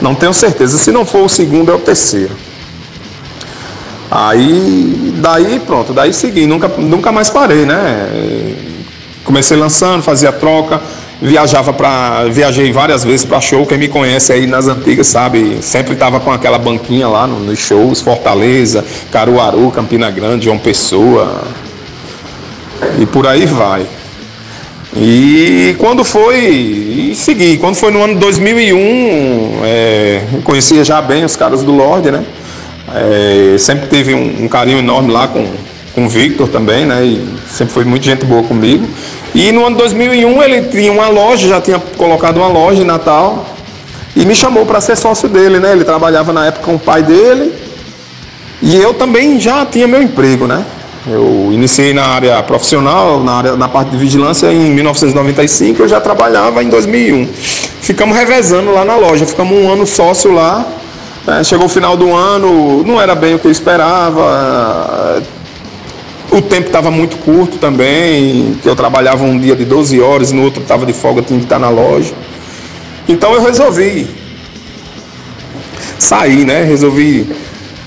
Não 0.00 0.14
tenho 0.14 0.32
certeza. 0.32 0.78
Se 0.78 0.90
não 0.90 1.04
for 1.04 1.24
o 1.24 1.28
segundo, 1.28 1.70
é 1.70 1.74
o 1.74 1.78
terceiro. 1.78 2.34
Aí, 4.10 5.14
daí 5.18 5.60
pronto, 5.60 5.92
daí 5.92 6.12
segui, 6.12 6.44
nunca, 6.44 6.66
nunca 6.66 7.12
mais 7.12 7.30
parei, 7.30 7.64
né? 7.64 8.56
Comecei 9.22 9.56
lançando, 9.56 10.02
fazia 10.02 10.32
troca, 10.32 10.80
viajava 11.22 11.72
para, 11.72 12.24
viajei 12.24 12.72
várias 12.72 13.04
vezes 13.04 13.24
para 13.24 13.40
show. 13.40 13.64
Quem 13.64 13.78
me 13.78 13.86
conhece 13.86 14.32
aí 14.32 14.48
nas 14.48 14.66
antigas 14.66 15.06
sabe, 15.06 15.58
sempre 15.62 15.92
estava 15.92 16.18
com 16.18 16.32
aquela 16.32 16.58
banquinha 16.58 17.06
lá 17.06 17.26
nos 17.26 17.58
shows, 17.60 18.00
Fortaleza, 18.00 18.84
Caruaru, 19.12 19.70
Campina 19.70 20.10
Grande, 20.10 20.46
João 20.46 20.58
Pessoa 20.58 21.44
e 22.98 23.06
por 23.06 23.28
aí 23.28 23.46
vai. 23.46 23.86
E 24.96 25.76
quando 25.78 26.04
foi, 26.04 26.40
e 26.40 27.14
segui, 27.14 27.58
quando 27.58 27.76
foi 27.76 27.92
no 27.92 28.02
ano 28.02 28.16
2001, 28.16 29.60
é, 29.64 30.22
conhecia 30.42 30.82
já 30.82 31.00
bem 31.00 31.24
os 31.24 31.36
caras 31.36 31.62
do 31.62 31.70
Lorde, 31.70 32.10
né? 32.10 32.24
É, 32.92 33.56
sempre 33.56 33.86
teve 33.86 34.14
um, 34.14 34.44
um, 34.44 34.48
carinho 34.48 34.78
enorme 34.78 35.12
lá 35.12 35.28
com, 35.28 35.46
com 35.94 36.06
o 36.06 36.08
Victor 36.08 36.48
também, 36.48 36.86
né? 36.86 37.04
E 37.04 37.24
sempre 37.48 37.72
foi 37.72 37.84
muito 37.84 38.04
gente 38.04 38.24
boa 38.24 38.42
comigo. 38.42 38.84
E 39.32 39.52
no 39.52 39.64
ano 39.64 39.76
2001 39.76 40.42
ele 40.42 40.62
tinha 40.62 40.90
uma 40.90 41.08
loja, 41.08 41.46
já 41.46 41.60
tinha 41.60 41.78
colocado 41.96 42.38
uma 42.38 42.48
loja 42.48 42.82
em 42.82 42.86
Natal 42.86 43.46
e 44.16 44.26
me 44.26 44.34
chamou 44.34 44.66
para 44.66 44.80
ser 44.80 44.96
sócio 44.96 45.28
dele, 45.28 45.60
né? 45.60 45.70
Ele 45.70 45.84
trabalhava 45.84 46.32
na 46.32 46.46
época 46.46 46.64
com 46.64 46.74
o 46.74 46.78
pai 46.80 47.00
dele 47.00 47.54
e 48.60 48.74
eu 48.74 48.92
também 48.92 49.38
já 49.38 49.64
tinha 49.64 49.86
meu 49.86 50.02
emprego, 50.02 50.48
né? 50.48 50.64
Eu 51.06 51.48
iniciei 51.50 51.94
na 51.94 52.04
área 52.04 52.42
profissional, 52.42 53.24
na, 53.24 53.32
área, 53.32 53.56
na 53.56 53.68
parte 53.68 53.90
de 53.90 53.96
vigilância 53.96 54.52
em 54.52 54.70
1995, 54.70 55.82
eu 55.82 55.88
já 55.88 55.98
trabalhava 55.98 56.62
em 56.62 56.68
2001. 56.68 57.26
Ficamos 57.80 58.14
revezando 58.14 58.70
lá 58.70 58.84
na 58.84 58.96
loja, 58.96 59.24
ficamos 59.24 59.56
um 59.56 59.72
ano 59.72 59.86
sócio 59.86 60.30
lá. 60.30 60.66
Né? 61.26 61.42
Chegou 61.42 61.66
o 61.66 61.68
final 61.70 61.96
do 61.96 62.14
ano, 62.14 62.84
não 62.84 63.00
era 63.00 63.14
bem 63.14 63.34
o 63.34 63.38
que 63.38 63.46
eu 63.46 63.50
esperava. 63.50 65.22
O 66.30 66.42
tempo 66.42 66.66
estava 66.66 66.90
muito 66.90 67.16
curto 67.16 67.56
também, 67.56 68.56
eu 68.62 68.76
trabalhava 68.76 69.24
um 69.24 69.38
dia 69.38 69.56
de 69.56 69.64
12 69.64 70.00
horas, 70.00 70.32
no 70.32 70.42
outro 70.42 70.62
estava 70.62 70.84
de 70.84 70.92
folga, 70.92 71.22
tinha 71.22 71.38
que 71.38 71.46
estar 71.46 71.58
na 71.58 71.70
loja. 71.70 72.12
Então 73.08 73.32
eu 73.32 73.42
resolvi 73.42 74.06
sair, 75.98 76.44
né? 76.44 76.62
Resolvi 76.62 77.26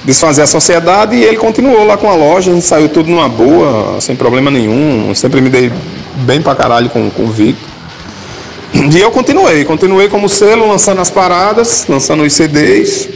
desfazer 0.03 0.41
a 0.41 0.47
sociedade 0.47 1.15
e 1.15 1.23
ele 1.23 1.37
continuou 1.37 1.85
lá 1.85 1.97
com 1.97 2.09
a 2.09 2.15
loja, 2.15 2.51
a 2.51 2.53
gente 2.53 2.65
saiu 2.65 2.89
tudo 2.89 3.09
numa 3.09 3.29
boa, 3.29 3.99
sem 4.01 4.15
problema 4.15 4.51
nenhum, 4.51 5.13
sempre 5.15 5.39
me 5.41 5.49
dei 5.49 5.71
bem 6.25 6.41
pra 6.41 6.55
caralho 6.55 6.89
com, 6.89 7.09
com 7.09 7.23
o 7.23 7.31
Victor. 7.31 7.69
E 8.91 8.99
eu 8.99 9.11
continuei, 9.11 9.63
continuei 9.63 10.09
como 10.09 10.27
selo, 10.27 10.67
lançando 10.67 10.99
as 10.99 11.09
paradas, 11.09 11.85
lançando 11.87 12.23
os 12.23 12.33
CDs, 12.33 13.07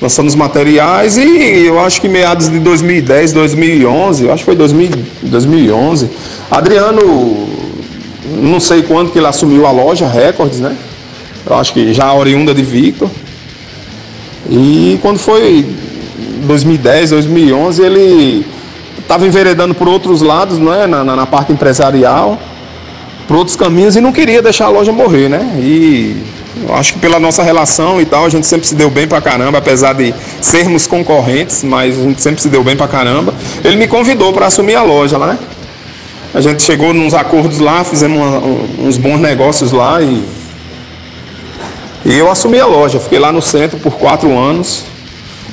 lançando 0.00 0.26
os 0.26 0.34
materiais 0.34 1.16
e 1.16 1.64
eu 1.64 1.80
acho 1.80 2.00
que 2.00 2.08
meados 2.08 2.50
de 2.50 2.58
2010, 2.58 3.32
2011, 3.32 4.24
eu 4.24 4.32
acho 4.32 4.40
que 4.40 4.44
foi 4.44 4.56
2000, 4.56 4.90
2011, 5.22 6.10
Adriano, 6.50 7.48
não 8.42 8.60
sei 8.60 8.82
quando 8.82 9.10
que 9.10 9.18
ele 9.18 9.26
assumiu 9.26 9.64
a 9.64 9.70
loja 9.70 10.06
Records, 10.06 10.60
né? 10.60 10.76
Eu 11.48 11.56
acho 11.56 11.72
que 11.72 11.94
já 11.94 12.12
oriunda 12.12 12.52
de 12.52 12.62
Victor. 12.62 13.08
E 14.50 14.98
quando 15.00 15.18
foi 15.18 15.64
2010, 16.46 17.10
2011, 17.10 17.82
ele 17.82 18.46
estava 18.98 19.26
enveredando 19.26 19.74
por 19.74 19.88
outros 19.88 20.22
lados, 20.22 20.58
não 20.58 20.72
é? 20.72 20.86
na, 20.86 21.04
na, 21.04 21.16
na 21.16 21.26
parte 21.26 21.52
empresarial, 21.52 22.38
por 23.28 23.36
outros 23.36 23.56
caminhos 23.56 23.96
e 23.96 24.00
não 24.00 24.12
queria 24.12 24.40
deixar 24.40 24.66
a 24.66 24.68
loja 24.68 24.92
morrer, 24.92 25.28
né? 25.28 25.58
E 25.58 26.24
eu 26.62 26.74
acho 26.74 26.94
que 26.94 26.98
pela 26.98 27.20
nossa 27.20 27.42
relação 27.42 28.00
e 28.00 28.06
tal, 28.06 28.24
a 28.24 28.28
gente 28.28 28.46
sempre 28.46 28.66
se 28.66 28.74
deu 28.74 28.88
bem 28.88 29.06
pra 29.06 29.20
caramba, 29.20 29.58
apesar 29.58 29.92
de 29.92 30.14
sermos 30.40 30.86
concorrentes, 30.86 31.62
mas 31.62 31.98
a 31.98 32.02
gente 32.02 32.22
sempre 32.22 32.40
se 32.40 32.48
deu 32.48 32.64
bem 32.64 32.76
pra 32.76 32.88
caramba. 32.88 33.34
Ele 33.62 33.76
me 33.76 33.86
convidou 33.86 34.32
para 34.32 34.46
assumir 34.46 34.74
a 34.74 34.82
loja 34.82 35.18
lá, 35.18 35.28
né? 35.28 35.38
A 36.32 36.40
gente 36.40 36.62
chegou 36.62 36.94
nos 36.94 37.14
acordos 37.14 37.58
lá, 37.58 37.84
fizemos 37.84 38.18
uma, 38.18 38.38
uns 38.86 38.96
bons 38.96 39.18
negócios 39.18 39.72
lá 39.72 40.00
e. 40.00 40.22
E 42.04 42.14
eu 42.14 42.30
assumi 42.30 42.60
a 42.60 42.66
loja, 42.66 43.00
fiquei 43.00 43.18
lá 43.18 43.32
no 43.32 43.42
centro 43.42 43.78
por 43.78 43.94
quatro 43.94 44.36
anos. 44.36 44.84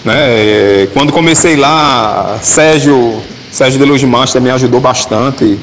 Né? 0.03 0.13
É, 0.15 0.87
quando 0.93 1.13
comecei 1.13 1.55
lá, 1.55 2.37
Sérgio, 2.41 3.21
Sérgio 3.51 3.79
de 3.79 3.85
Luz 3.85 4.03
Master 4.03 4.41
me 4.41 4.49
ajudou 4.49 4.81
bastante, 4.81 5.57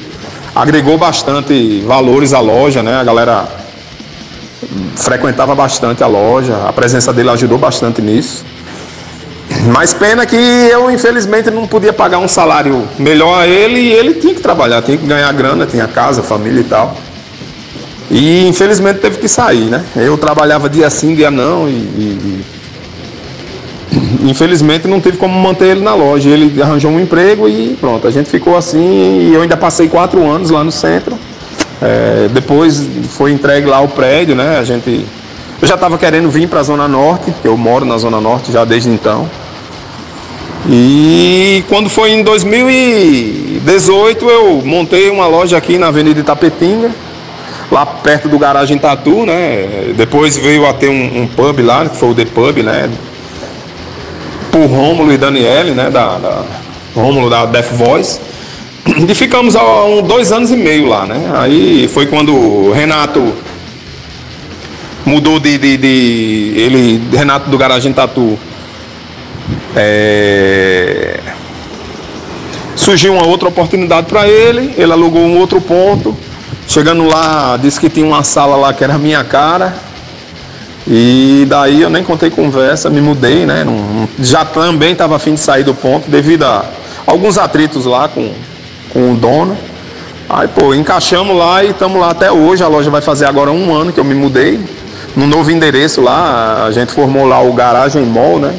agregou 0.55 0.97
bastante 0.97 1.81
valores 1.81 2.33
à 2.33 2.39
loja, 2.39 2.81
né? 2.81 2.95
A 2.95 3.03
galera 3.03 3.47
frequentava 4.95 5.53
bastante 5.53 6.03
a 6.03 6.07
loja, 6.07 6.65
a 6.67 6.73
presença 6.73 7.13
dele 7.13 7.29
ajudou 7.29 7.57
bastante 7.57 8.01
nisso. 8.01 8.43
Mas 9.71 9.93
pena 9.93 10.25
que 10.25 10.35
eu 10.35 10.89
infelizmente 10.89 11.51
não 11.51 11.67
podia 11.67 11.93
pagar 11.93 12.17
um 12.17 12.27
salário 12.27 12.87
melhor 12.97 13.41
a 13.41 13.47
ele 13.47 13.79
e 13.79 13.91
ele 13.91 14.15
tinha 14.15 14.33
que 14.33 14.41
trabalhar, 14.41 14.81
tinha 14.81 14.97
que 14.97 15.05
ganhar 15.05 15.31
grana, 15.33 15.67
tinha 15.67 15.87
casa, 15.87 16.23
família 16.23 16.61
e 16.61 16.63
tal. 16.63 16.97
E 18.09 18.47
infelizmente 18.47 18.99
teve 18.99 19.17
que 19.17 19.27
sair, 19.27 19.65
né? 19.65 19.83
Eu 19.95 20.17
trabalhava 20.17 20.67
dia 20.67 20.89
sim, 20.89 21.13
dia 21.13 21.29
não 21.29 21.67
e, 21.67 21.71
e 21.71 22.45
infelizmente 24.23 24.87
não 24.87 24.99
teve 24.99 25.17
como 25.17 25.37
manter 25.39 25.69
ele 25.69 25.81
na 25.81 25.93
loja. 25.93 26.29
Ele 26.29 26.61
arranjou 26.61 26.91
um 26.91 26.99
emprego 26.99 27.47
e 27.47 27.75
pronto, 27.79 28.07
a 28.07 28.11
gente 28.11 28.29
ficou 28.29 28.55
assim 28.55 29.29
e 29.29 29.33
eu 29.33 29.41
ainda 29.41 29.57
passei 29.57 29.87
quatro 29.87 30.29
anos 30.29 30.49
lá 30.49 30.63
no 30.63 30.71
centro. 30.71 31.17
É, 31.81 32.29
depois 32.31 32.87
foi 33.09 33.31
entregue 33.31 33.67
lá 33.67 33.81
o 33.81 33.87
prédio, 33.87 34.35
né? 34.35 34.59
A 34.59 34.63
gente. 34.63 35.05
Eu 35.61 35.67
já 35.67 35.75
estava 35.75 35.97
querendo 35.97 36.29
vir 36.29 36.47
para 36.47 36.59
a 36.59 36.63
Zona 36.63 36.87
Norte, 36.87 37.33
eu 37.43 37.55
moro 37.55 37.85
na 37.85 37.97
Zona 37.97 38.19
Norte 38.19 38.51
já 38.51 38.65
desde 38.65 38.89
então. 38.89 39.29
E 40.69 41.63
quando 41.69 41.89
foi 41.89 42.11
em 42.11 42.23
2018 42.23 44.29
eu 44.29 44.61
montei 44.63 45.09
uma 45.09 45.27
loja 45.27 45.57
aqui 45.57 45.77
na 45.77 45.87
Avenida 45.87 46.19
Itapetinga, 46.19 46.91
lá 47.71 47.85
perto 47.85 48.29
do 48.29 48.37
garagem 48.37 48.77
Tatu, 48.77 49.25
né? 49.25 49.93
Depois 49.95 50.37
veio 50.37 50.67
a 50.67 50.73
ter 50.73 50.89
um, 50.89 51.23
um 51.23 51.27
pub 51.27 51.61
lá, 51.61 51.89
que 51.89 51.97
foi 51.97 52.09
o 52.09 52.15
The 52.15 52.25
Pub, 52.25 52.57
né? 52.57 52.89
Por 54.51 54.65
Rômulo 54.65 55.11
e 55.11 55.17
Daniele, 55.17 55.71
né, 55.71 55.89
da, 55.89 56.17
da 56.17 56.43
Rômulo 56.93 57.29
da 57.29 57.45
Death 57.45 57.71
Voice. 57.73 58.19
E 59.07 59.15
ficamos 59.15 59.55
há 59.55 59.85
um, 59.85 60.01
dois 60.01 60.31
anos 60.31 60.51
e 60.51 60.55
meio 60.57 60.87
lá, 60.87 61.05
né? 61.05 61.31
Aí 61.35 61.87
foi 61.87 62.07
quando 62.07 62.35
o 62.35 62.71
Renato 62.71 63.33
mudou 65.05 65.39
de, 65.39 65.57
de, 65.57 65.77
de 65.77 66.53
ele, 66.55 67.01
Renato 67.15 67.49
do 67.49 67.57
Garagem 67.57 67.93
Tatu. 67.93 68.37
É, 69.75 71.19
surgiu 72.75 73.13
uma 73.13 73.25
outra 73.25 73.47
oportunidade 73.47 74.07
para 74.07 74.27
ele, 74.27 74.73
ele 74.77 74.91
alugou 74.91 75.21
um 75.21 75.37
outro 75.37 75.61
ponto. 75.61 76.17
Chegando 76.67 77.05
lá, 77.05 77.57
disse 77.61 77.79
que 77.79 77.89
tinha 77.89 78.05
uma 78.05 78.23
sala 78.23 78.55
lá 78.55 78.73
que 78.73 78.83
era 78.83 78.97
minha 78.97 79.23
cara. 79.23 79.75
E 80.93 81.45
daí 81.47 81.81
eu 81.81 81.89
nem 81.89 82.03
contei 82.03 82.29
conversa, 82.29 82.89
me 82.89 82.99
mudei, 82.99 83.45
né? 83.45 83.63
Não, 83.63 84.09
já 84.19 84.43
também 84.43 84.91
estava 84.91 85.15
afim 85.15 85.35
de 85.35 85.39
sair 85.39 85.63
do 85.63 85.73
ponto 85.73 86.11
devido 86.11 86.43
a 86.43 86.65
alguns 87.07 87.37
atritos 87.37 87.85
lá 87.85 88.09
com, 88.09 88.29
com 88.89 89.13
o 89.13 89.15
dono. 89.15 89.57
Aí, 90.29 90.49
pô, 90.49 90.73
encaixamos 90.73 91.33
lá 91.37 91.63
e 91.63 91.69
estamos 91.69 91.97
lá 91.97 92.09
até 92.09 92.29
hoje. 92.29 92.61
A 92.61 92.67
loja 92.67 92.89
vai 92.89 93.01
fazer 93.01 93.23
agora 93.23 93.49
um 93.49 93.73
ano 93.73 93.93
que 93.93 94.01
eu 94.01 94.03
me 94.03 94.13
mudei. 94.13 94.59
No 95.15 95.25
novo 95.25 95.49
endereço 95.49 96.01
lá, 96.01 96.65
a 96.65 96.71
gente 96.71 96.91
formou 96.91 97.25
lá 97.25 97.41
o 97.41 97.53
Garagem 97.53 98.05
Mall, 98.05 98.37
né? 98.39 98.53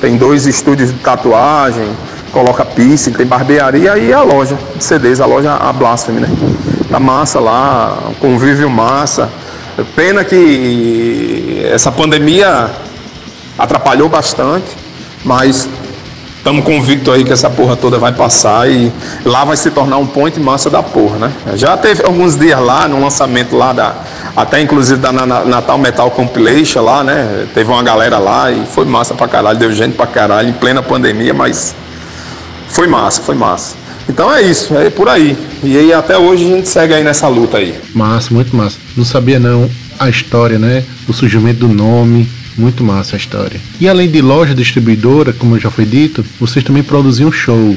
tem 0.00 0.16
dois 0.16 0.46
estúdios 0.46 0.92
de 0.92 0.98
tatuagem, 1.00 1.88
coloca 2.32 2.64
piercing, 2.64 3.10
tem 3.12 3.26
barbearia 3.26 3.98
e 3.98 4.12
a 4.12 4.22
loja 4.22 4.56
de 4.76 4.84
CDs, 4.84 5.20
a 5.20 5.26
loja 5.26 5.54
a 5.54 5.72
Blasphemy, 5.72 6.20
né? 6.20 6.28
Tá 6.88 7.00
massa 7.00 7.40
lá, 7.40 7.98
convívio 8.20 8.70
massa. 8.70 9.28
Pena 9.84 10.24
que 10.24 11.68
essa 11.72 11.92
pandemia 11.92 12.70
atrapalhou 13.56 14.08
bastante, 14.08 14.66
mas 15.24 15.68
estamos 16.36 16.64
convictos 16.64 17.12
aí 17.12 17.24
que 17.24 17.32
essa 17.32 17.50
porra 17.50 17.76
toda 17.76 17.98
vai 17.98 18.12
passar 18.12 18.70
e 18.70 18.92
lá 19.24 19.44
vai 19.44 19.56
se 19.56 19.70
tornar 19.70 19.98
um 19.98 20.06
ponto 20.06 20.40
massa 20.40 20.70
da 20.70 20.82
porra, 20.82 21.18
né? 21.18 21.32
Já 21.54 21.76
teve 21.76 22.04
alguns 22.04 22.36
dias 22.36 22.58
lá, 22.60 22.88
no 22.88 23.00
lançamento 23.00 23.56
lá 23.56 23.72
da, 23.72 23.94
até 24.34 24.60
inclusive 24.60 25.00
da 25.00 25.12
Natal 25.12 25.78
Metal 25.78 26.10
Compilation 26.10 26.82
lá, 26.82 27.04
né? 27.04 27.46
Teve 27.54 27.70
uma 27.70 27.82
galera 27.82 28.18
lá 28.18 28.50
e 28.50 28.64
foi 28.66 28.84
massa 28.84 29.14
pra 29.14 29.28
caralho, 29.28 29.58
deu 29.58 29.72
gente 29.72 29.94
pra 29.94 30.06
caralho 30.06 30.48
em 30.48 30.52
plena 30.52 30.82
pandemia, 30.82 31.34
mas 31.34 31.74
foi 32.68 32.86
massa, 32.86 33.22
foi 33.22 33.34
massa. 33.34 33.76
Então 34.08 34.32
é 34.32 34.42
isso, 34.42 34.74
é 34.76 34.88
por 34.90 35.08
aí. 35.08 35.36
E 35.62 35.76
aí 35.76 35.92
até 35.92 36.16
hoje 36.16 36.44
a 36.44 36.56
gente 36.56 36.68
segue 36.68 36.94
aí 36.94 37.04
nessa 37.04 37.28
luta 37.28 37.58
aí. 37.58 37.74
Massa, 37.94 38.32
muito 38.32 38.56
massa. 38.56 38.78
Não 38.96 39.04
sabia 39.04 39.38
não 39.38 39.70
a 39.98 40.08
história, 40.08 40.58
né? 40.58 40.84
O 41.06 41.12
surgimento 41.12 41.66
do 41.66 41.68
nome. 41.68 42.28
Muito 42.56 42.82
massa 42.82 43.14
a 43.14 43.18
história. 43.18 43.60
E 43.80 43.88
além 43.88 44.10
de 44.10 44.20
loja 44.20 44.52
distribuidora, 44.52 45.32
como 45.32 45.60
já 45.60 45.70
foi 45.70 45.84
dito, 45.84 46.24
vocês 46.40 46.64
também 46.64 46.82
produziam 46.82 47.30
show. 47.30 47.76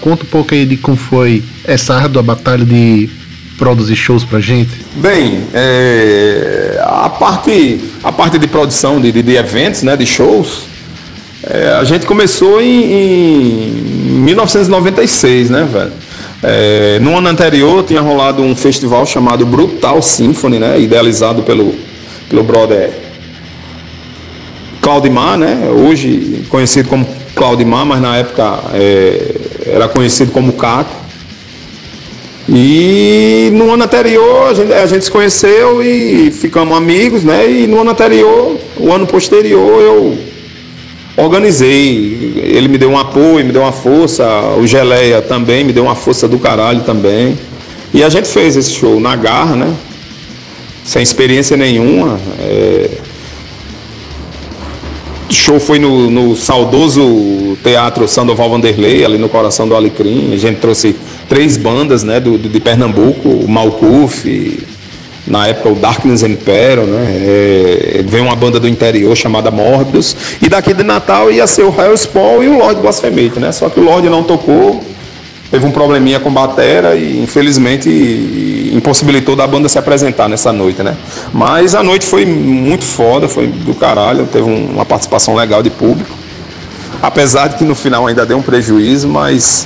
Conta 0.00 0.22
um 0.22 0.28
pouco 0.28 0.54
aí 0.54 0.64
de 0.64 0.76
como 0.76 0.96
foi 0.96 1.42
essa 1.64 1.94
árdua 1.94 2.22
batalha 2.22 2.64
de 2.64 3.10
produzir 3.58 3.96
shows 3.96 4.24
pra 4.24 4.38
gente. 4.40 4.70
Bem, 4.94 5.42
é, 5.52 6.80
a, 6.82 7.10
parte, 7.10 7.80
a 8.02 8.12
parte 8.12 8.38
de 8.38 8.46
produção 8.46 9.00
de, 9.00 9.10
de, 9.10 9.22
de 9.22 9.34
eventos, 9.34 9.82
né, 9.82 9.96
de 9.96 10.06
shows, 10.06 10.69
é, 11.42 11.72
a 11.72 11.84
gente 11.84 12.04
começou 12.04 12.60
em, 12.60 12.92
em 12.92 13.70
1996, 14.24 15.48
né, 15.48 15.66
velho? 15.70 15.92
É, 16.42 16.98
no 17.00 17.16
ano 17.16 17.28
anterior 17.28 17.82
tinha 17.84 18.00
rolado 18.00 18.42
um 18.42 18.54
festival 18.54 19.04
chamado 19.06 19.44
Brutal 19.46 20.00
Symphony, 20.02 20.58
né, 20.58 20.80
idealizado 20.80 21.42
pelo, 21.42 21.74
pelo 22.28 22.42
brother 22.42 22.90
Claudimar, 24.80 25.38
né, 25.38 25.68
hoje 25.70 26.44
conhecido 26.48 26.88
como 26.88 27.06
Claudimar, 27.34 27.86
mas 27.86 28.00
na 28.00 28.16
época 28.16 28.60
é, 28.74 29.34
era 29.66 29.88
conhecido 29.88 30.32
como 30.32 30.52
Caco. 30.52 31.00
E 32.48 33.50
no 33.52 33.72
ano 33.72 33.84
anterior 33.84 34.48
a 34.48 34.54
gente, 34.54 34.72
a 34.72 34.86
gente 34.86 35.04
se 35.04 35.10
conheceu 35.10 35.82
e 35.82 36.30
ficamos 36.32 36.76
amigos, 36.76 37.22
né? 37.22 37.48
E 37.48 37.66
no 37.68 37.80
ano 37.80 37.90
anterior, 37.90 38.58
o 38.76 38.92
ano 38.92 39.06
posterior, 39.06 39.80
eu 39.80 40.18
organizei. 41.16 42.34
Ele 42.36 42.68
me 42.68 42.78
deu 42.78 42.90
um 42.90 42.98
apoio, 42.98 43.44
me 43.44 43.52
deu 43.52 43.62
uma 43.62 43.72
força. 43.72 44.24
O 44.58 44.66
Geleia 44.66 45.20
também 45.22 45.64
me 45.64 45.72
deu 45.72 45.84
uma 45.84 45.94
força 45.94 46.28
do 46.28 46.38
caralho 46.38 46.82
também. 46.82 47.38
E 47.92 48.02
a 48.02 48.08
gente 48.08 48.28
fez 48.28 48.56
esse 48.56 48.72
show 48.72 49.00
na 49.00 49.16
garra, 49.16 49.56
né? 49.56 49.74
Sem 50.84 51.02
experiência 51.02 51.56
nenhuma. 51.56 52.18
É... 52.38 52.90
O 55.28 55.32
show 55.32 55.60
foi 55.60 55.78
no, 55.78 56.10
no, 56.10 56.34
saudoso 56.34 57.56
Teatro 57.62 58.08
Sandoval 58.08 58.50
Vanderlei, 58.50 59.04
ali 59.04 59.16
no 59.16 59.28
coração 59.28 59.68
do 59.68 59.76
Alecrim. 59.76 60.32
A 60.32 60.36
gente 60.36 60.58
trouxe 60.58 60.96
três 61.28 61.56
bandas 61.56 62.02
né, 62.02 62.18
do, 62.18 62.36
de 62.36 62.60
Pernambuco, 62.60 63.28
o 63.28 63.48
Malcuf, 63.48 64.26
na 65.30 65.46
época 65.46 65.68
o 65.68 65.74
Darkness 65.76 66.24
Impero, 66.24 66.82
né? 66.82 67.06
É, 67.08 68.04
veio 68.04 68.24
uma 68.24 68.34
banda 68.34 68.58
do 68.58 68.68
interior 68.68 69.16
chamada 69.16 69.50
Morbius, 69.50 70.16
e 70.42 70.48
daqui 70.48 70.74
de 70.74 70.82
Natal 70.82 71.30
ia 71.30 71.46
ser 71.46 71.62
o 71.62 71.72
Hellspawn 71.74 72.42
e 72.42 72.48
o 72.48 72.58
Lord 72.58 72.80
Blasphemate, 72.80 73.38
né? 73.38 73.52
Só 73.52 73.68
que 73.70 73.78
o 73.78 73.84
Lord 73.84 74.08
não 74.08 74.24
tocou, 74.24 74.84
teve 75.48 75.64
um 75.64 75.70
probleminha 75.70 76.18
com 76.18 76.32
batera 76.32 76.96
e 76.96 77.22
infelizmente 77.22 77.88
impossibilitou 78.74 79.36
da 79.36 79.46
banda 79.46 79.68
se 79.68 79.78
apresentar 79.78 80.28
nessa 80.28 80.52
noite, 80.52 80.82
né? 80.82 80.96
Mas 81.32 81.76
a 81.76 81.82
noite 81.82 82.04
foi 82.04 82.26
muito 82.26 82.84
foda, 82.84 83.28
foi 83.28 83.46
do 83.46 83.74
caralho, 83.74 84.26
teve 84.26 84.44
uma 84.44 84.84
participação 84.84 85.36
legal 85.36 85.62
de 85.62 85.70
público. 85.70 86.10
Apesar 87.00 87.46
de 87.46 87.56
que 87.56 87.64
no 87.64 87.76
final 87.76 88.08
ainda 88.08 88.26
deu 88.26 88.36
um 88.36 88.42
prejuízo, 88.42 89.08
mas 89.08 89.64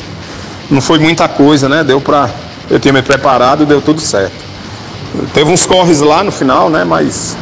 não 0.70 0.82
foi 0.82 0.98
muita 0.98 1.26
coisa, 1.26 1.70
né? 1.70 1.82
Deu 1.82 2.00
pra. 2.00 2.28
Eu 2.70 2.78
tinha 2.78 2.92
me 2.92 3.02
preparado, 3.02 3.66
deu 3.66 3.80
tudo 3.80 4.00
certo. 4.00 4.53
Teve 5.32 5.50
uns 5.50 5.66
corres 5.66 6.00
lá 6.00 6.22
no 6.24 6.32
final, 6.32 6.68
né? 6.70 6.84
Mas 6.84 7.36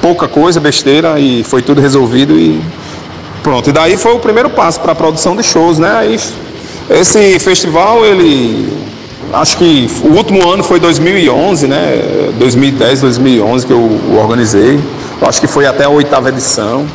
pouca 0.00 0.26
coisa, 0.26 0.58
besteira 0.58 1.18
e 1.20 1.44
foi 1.44 1.62
tudo 1.62 1.80
resolvido 1.80 2.38
e 2.38 2.60
pronto. 3.42 3.68
E 3.70 3.72
daí 3.72 3.96
foi 3.96 4.12
o 4.12 4.18
primeiro 4.18 4.50
passo 4.50 4.80
para 4.80 4.92
a 4.92 4.94
produção 4.94 5.36
de 5.36 5.42
shows, 5.42 5.78
né? 5.78 5.92
Aí, 5.98 6.18
esse 6.88 7.38
festival, 7.38 8.04
ele 8.04 8.72
acho 9.32 9.56
que 9.58 9.88
o 10.02 10.08
último 10.08 10.48
ano 10.48 10.64
foi 10.64 10.80
2011, 10.80 11.66
né? 11.66 12.32
2010, 12.38 13.00
2011 13.02 13.66
que 13.66 13.72
eu 13.72 14.00
organizei. 14.20 14.80
Eu 15.20 15.28
acho 15.28 15.40
que 15.40 15.46
foi 15.46 15.66
até 15.66 15.84
a 15.84 15.88
oitava 15.88 16.28
edição. 16.28 16.86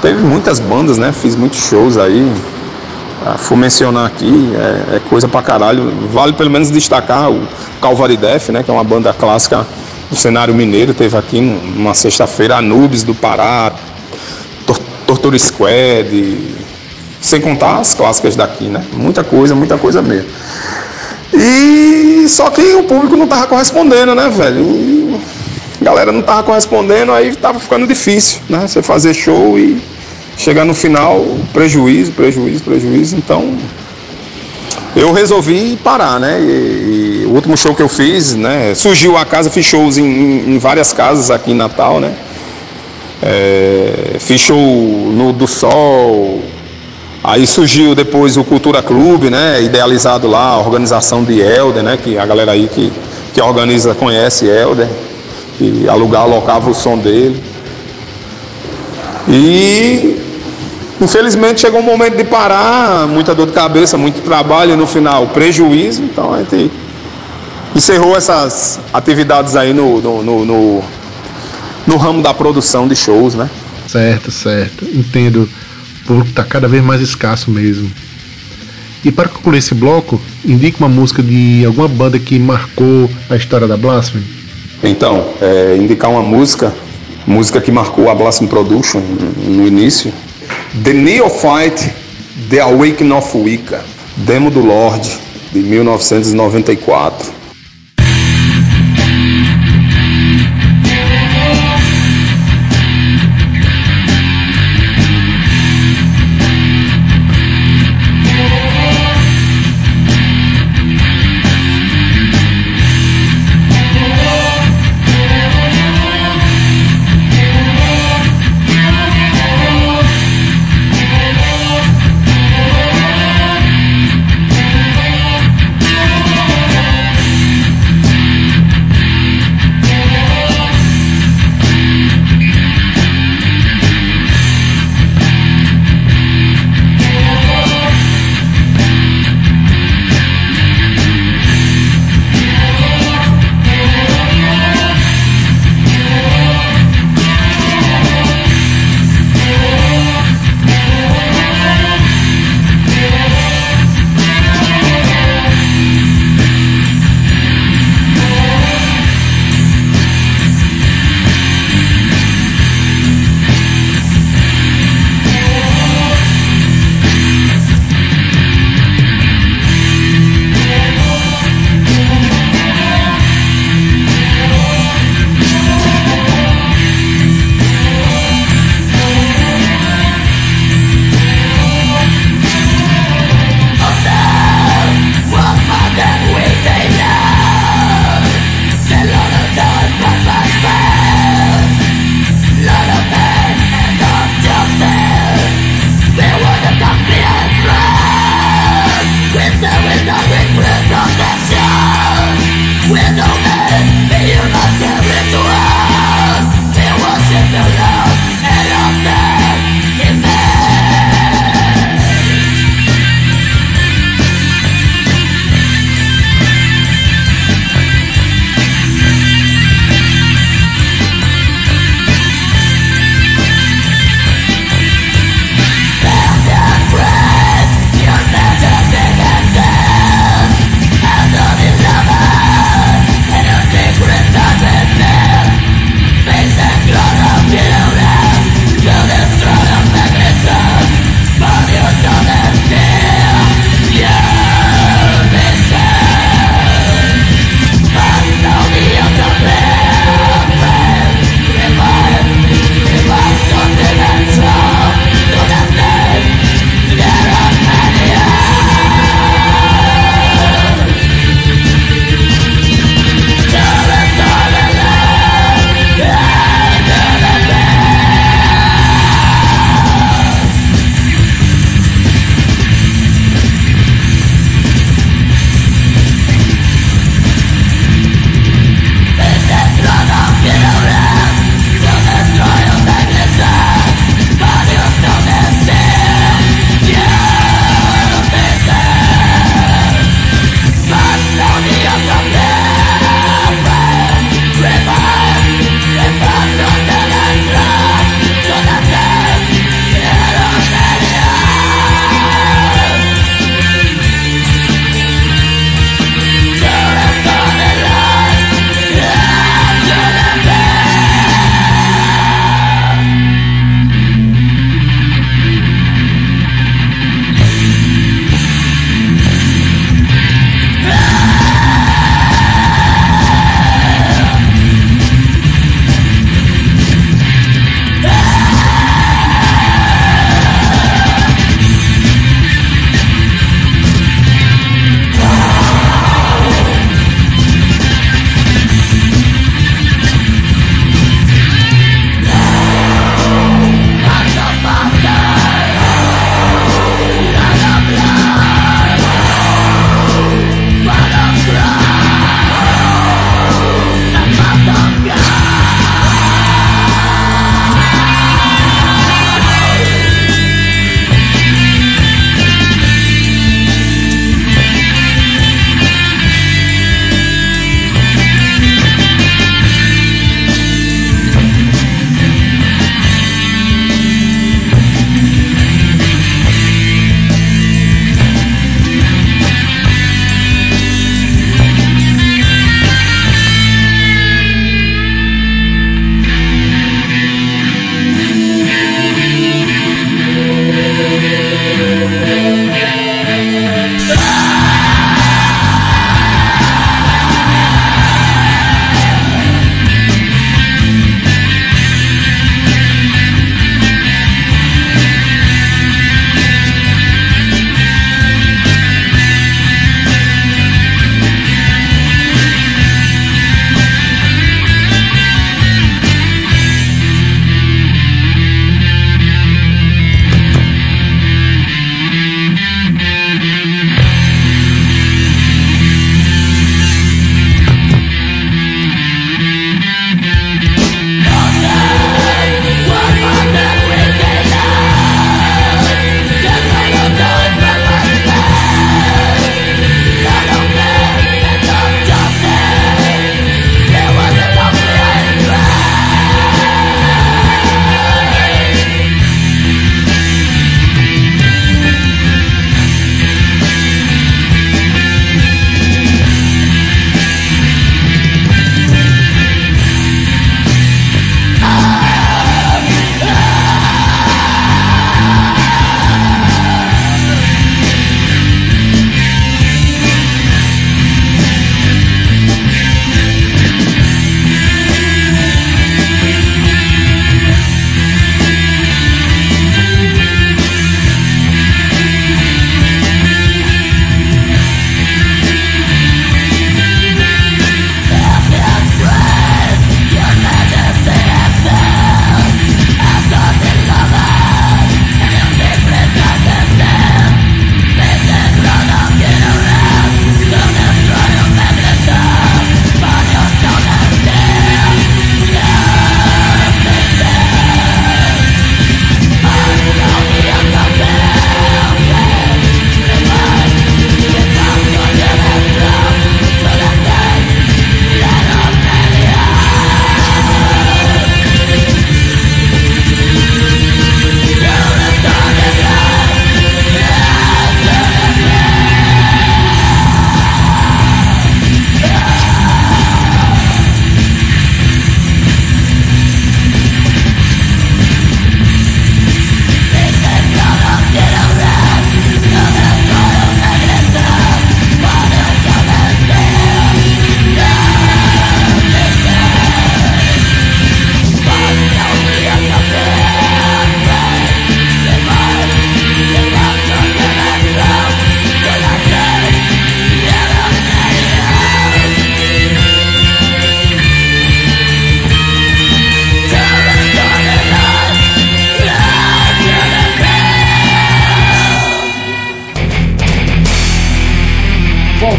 Teve 0.00 0.20
muitas 0.20 0.60
bandas, 0.60 0.98
né? 0.98 1.12
Fiz 1.12 1.34
muitos 1.34 1.58
shows 1.58 1.96
aí. 1.96 2.30
Ah, 3.28 3.36
for 3.36 3.56
mencionar 3.56 4.06
aqui, 4.06 4.52
é, 4.54 4.96
é, 4.96 5.00
coisa 5.10 5.26
pra 5.26 5.42
caralho. 5.42 5.92
Vale 6.12 6.32
pelo 6.34 6.48
menos 6.48 6.70
destacar 6.70 7.28
o 7.28 7.42
Calvary 7.82 8.16
Death, 8.16 8.50
né, 8.50 8.62
que 8.62 8.70
é 8.70 8.72
uma 8.72 8.84
banda 8.84 9.12
clássica 9.12 9.66
do 10.08 10.14
cenário 10.14 10.54
mineiro. 10.54 10.94
Teve 10.94 11.16
aqui 11.16 11.40
numa 11.40 11.92
sexta-feira 11.92 12.58
Anubis 12.58 13.02
do 13.02 13.16
Pará, 13.16 13.72
Tor 14.64 14.78
Torture 15.08 15.36
Squad, 15.40 16.38
sem 17.20 17.40
contar 17.40 17.80
as 17.80 17.96
clássicas 17.96 18.36
daqui, 18.36 18.66
né? 18.66 18.84
Muita 18.92 19.24
coisa, 19.24 19.56
muita 19.56 19.76
coisa 19.76 20.00
mesmo. 20.00 20.28
E 21.34 22.26
só 22.28 22.48
que 22.50 22.76
o 22.76 22.84
público 22.84 23.16
não 23.16 23.26
tava 23.26 23.48
correspondendo, 23.48 24.14
né, 24.14 24.28
velho? 24.28 24.62
E 24.62 25.20
a 25.80 25.84
galera 25.84 26.12
não 26.12 26.22
tava 26.22 26.44
correspondendo, 26.44 27.10
aí 27.10 27.34
tava 27.34 27.58
ficando 27.58 27.88
difícil, 27.88 28.38
né? 28.48 28.68
Você 28.68 28.82
fazer 28.82 29.14
show 29.14 29.58
e 29.58 29.82
chegar 30.36 30.64
no 30.64 30.74
final, 30.74 31.24
prejuízo, 31.52 32.12
prejuízo, 32.12 32.62
prejuízo. 32.62 33.16
Então, 33.16 33.56
eu 34.94 35.12
resolvi 35.12 35.78
parar, 35.82 36.20
né? 36.20 36.40
E, 36.40 37.22
e, 37.22 37.26
o 37.26 37.34
último 37.34 37.56
show 37.56 37.74
que 37.74 37.82
eu 37.82 37.88
fiz, 37.88 38.34
né? 38.34 38.74
Surgiu 38.74 39.16
a 39.16 39.24
casa, 39.24 39.50
fiz 39.50 39.66
shows 39.66 39.98
em, 39.98 40.54
em 40.54 40.58
várias 40.58 40.92
casas 40.92 41.30
aqui 41.30 41.50
em 41.50 41.54
Natal, 41.54 42.00
né? 42.00 42.14
É, 43.22 44.16
fiz 44.18 44.40
show 44.40 44.56
no 44.58 45.32
do 45.32 45.46
Sol. 45.46 46.42
Aí 47.24 47.46
surgiu 47.46 47.94
depois 47.94 48.36
o 48.36 48.44
Cultura 48.44 48.82
Clube, 48.82 49.30
né? 49.30 49.60
Idealizado 49.62 50.28
lá, 50.28 50.50
a 50.50 50.58
organização 50.58 51.24
de 51.24 51.40
Helder, 51.40 51.82
né? 51.82 51.98
Que 52.02 52.16
a 52.16 52.24
galera 52.24 52.52
aí 52.52 52.68
que, 52.72 52.92
que 53.34 53.40
organiza 53.40 53.94
conhece 53.94 54.46
Helder. 54.46 54.88
E 55.60 55.88
alugar, 55.88 56.22
alocava 56.22 56.70
o 56.70 56.74
som 56.74 56.96
dele. 56.96 57.42
E 59.28 60.25
Infelizmente 61.00 61.60
chegou 61.60 61.80
um 61.80 61.82
momento 61.82 62.16
de 62.16 62.24
parar, 62.24 63.06
muita 63.06 63.34
dor 63.34 63.46
de 63.46 63.52
cabeça, 63.52 63.98
muito 63.98 64.22
trabalho 64.22 64.76
no 64.76 64.86
final, 64.86 65.26
prejuízo, 65.28 66.02
então 66.02 66.32
a 66.32 66.38
gente 66.38 66.70
encerrou 67.74 68.16
essas 68.16 68.80
atividades 68.92 69.54
aí 69.56 69.74
no, 69.74 70.00
no, 70.00 70.22
no, 70.22 70.44
no, 70.46 70.84
no 71.86 71.96
ramo 71.98 72.22
da 72.22 72.32
produção 72.32 72.88
de 72.88 72.96
shows, 72.96 73.34
né? 73.34 73.50
Certo, 73.86 74.30
certo. 74.30 74.84
Entendo. 74.84 75.48
O 76.02 76.06
público 76.06 76.30
está 76.30 76.44
cada 76.44 76.68
vez 76.68 76.82
mais 76.82 77.00
escasso 77.00 77.50
mesmo. 77.50 77.90
E 79.04 79.10
para 79.12 79.28
concluir 79.28 79.58
esse 79.58 79.74
bloco, 79.74 80.20
indique 80.44 80.80
uma 80.80 80.88
música 80.88 81.22
de 81.22 81.64
alguma 81.64 81.88
banda 81.88 82.18
que 82.18 82.38
marcou 82.38 83.10
a 83.28 83.36
história 83.36 83.66
da 83.66 83.76
Blasphemy. 83.76 84.24
Então, 84.82 85.28
é, 85.40 85.76
indicar 85.76 86.10
uma 86.10 86.22
música, 86.22 86.72
música 87.26 87.60
que 87.60 87.70
marcou 87.70 88.10
a 88.10 88.14
Blasphemy 88.14 88.48
Production 88.48 89.00
no 89.46 89.66
início, 89.66 90.12
The 90.74 90.92
Neophyte, 90.92 91.94
The 92.50 92.60
Awakening 92.60 93.12
of 93.12 93.34
Wicca, 93.34 93.82
demo 94.26 94.50
do 94.50 94.60
Lorde, 94.60 95.08
de 95.52 95.62
1994. 95.62 97.45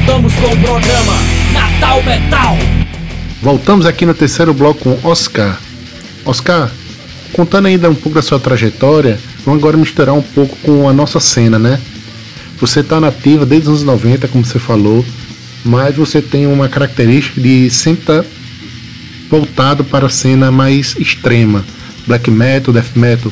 Seguimos 0.08 0.34
com 0.36 0.46
o 0.46 0.58
programa 0.62 1.14
Natal 1.52 2.02
Metal. 2.02 2.58
Voltamos 3.42 3.86
aqui 3.86 4.06
no 4.06 4.14
terceiro 4.14 4.54
bloco 4.54 4.80
com 4.80 5.08
Oscar. 5.08 5.60
Oscar, 6.24 6.72
contando 7.34 7.66
ainda 7.66 7.90
um 7.90 7.94
pouco 7.94 8.16
da 8.16 8.22
sua 8.22 8.40
trajetória, 8.40 9.20
vamos 9.46 9.62
agora 9.62 9.76
misturar 9.76 10.16
um 10.16 10.22
pouco 10.22 10.56
com 10.64 10.88
a 10.88 10.94
nossa 10.94 11.20
cena, 11.20 11.60
né? 11.60 11.78
Você 12.58 12.80
está 12.80 13.02
nativa 13.02 13.46
desde 13.46 13.68
os 13.68 13.82
anos 13.82 14.02
90, 14.02 14.30
como 14.30 14.46
você 14.46 14.58
falou, 14.58 15.06
mas 15.66 15.94
você 15.98 16.22
tem 16.22 16.48
uma 16.48 16.70
característica 16.70 17.42
de 17.42 17.70
sempre 17.70 18.02
estar 18.02 18.24
tá 18.24 18.30
voltado 19.30 19.84
para 19.84 20.06
a 20.06 20.10
cena 20.10 20.50
mais 20.50 20.96
extrema, 20.98 21.66
black 22.08 22.32
metal, 22.32 22.74
death 22.74 22.96
metal. 22.96 23.32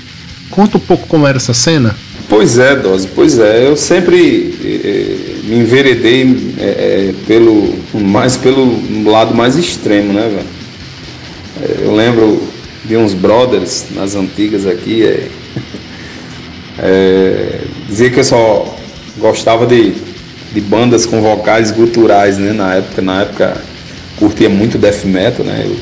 Conta 0.49 0.75
um 0.75 0.81
pouco 0.81 1.07
como 1.07 1.25
era 1.25 1.37
essa 1.37 1.53
cena. 1.53 1.95
Pois 2.27 2.57
é, 2.57 2.75
Dose, 2.75 3.07
pois 3.07 3.39
é. 3.39 3.65
Eu 3.65 3.77
sempre 3.77 4.53
eh, 4.83 5.34
me 5.45 5.57
enveredei 5.57 6.55
eh, 6.59 7.13
pelo, 7.27 7.75
mais 7.93 8.35
pelo 8.35 9.09
lado 9.09 9.33
mais 9.33 9.55
extremo, 9.55 10.11
né, 10.11 10.29
velho? 10.29 11.81
Eu 11.81 11.95
lembro 11.95 12.41
de 12.83 12.97
uns 12.97 13.13
brothers 13.13 13.85
nas 13.91 14.15
antigas 14.15 14.67
aqui, 14.67 15.03
é, 15.03 15.27
é, 16.79 17.61
dizia 17.87 18.09
que 18.09 18.19
eu 18.19 18.23
só 18.23 18.75
gostava 19.17 19.65
de, 19.65 19.93
de 20.53 20.61
bandas 20.61 21.05
com 21.05 21.21
vocais 21.21 21.71
guturais, 21.71 22.37
né? 22.37 22.51
Na 22.51 22.75
época, 22.75 23.01
na 23.01 23.21
época 23.21 23.61
curtia 24.17 24.49
muito 24.49 24.77
death 24.77 25.05
metal, 25.05 25.45
né? 25.45 25.63
Eu 25.65 25.75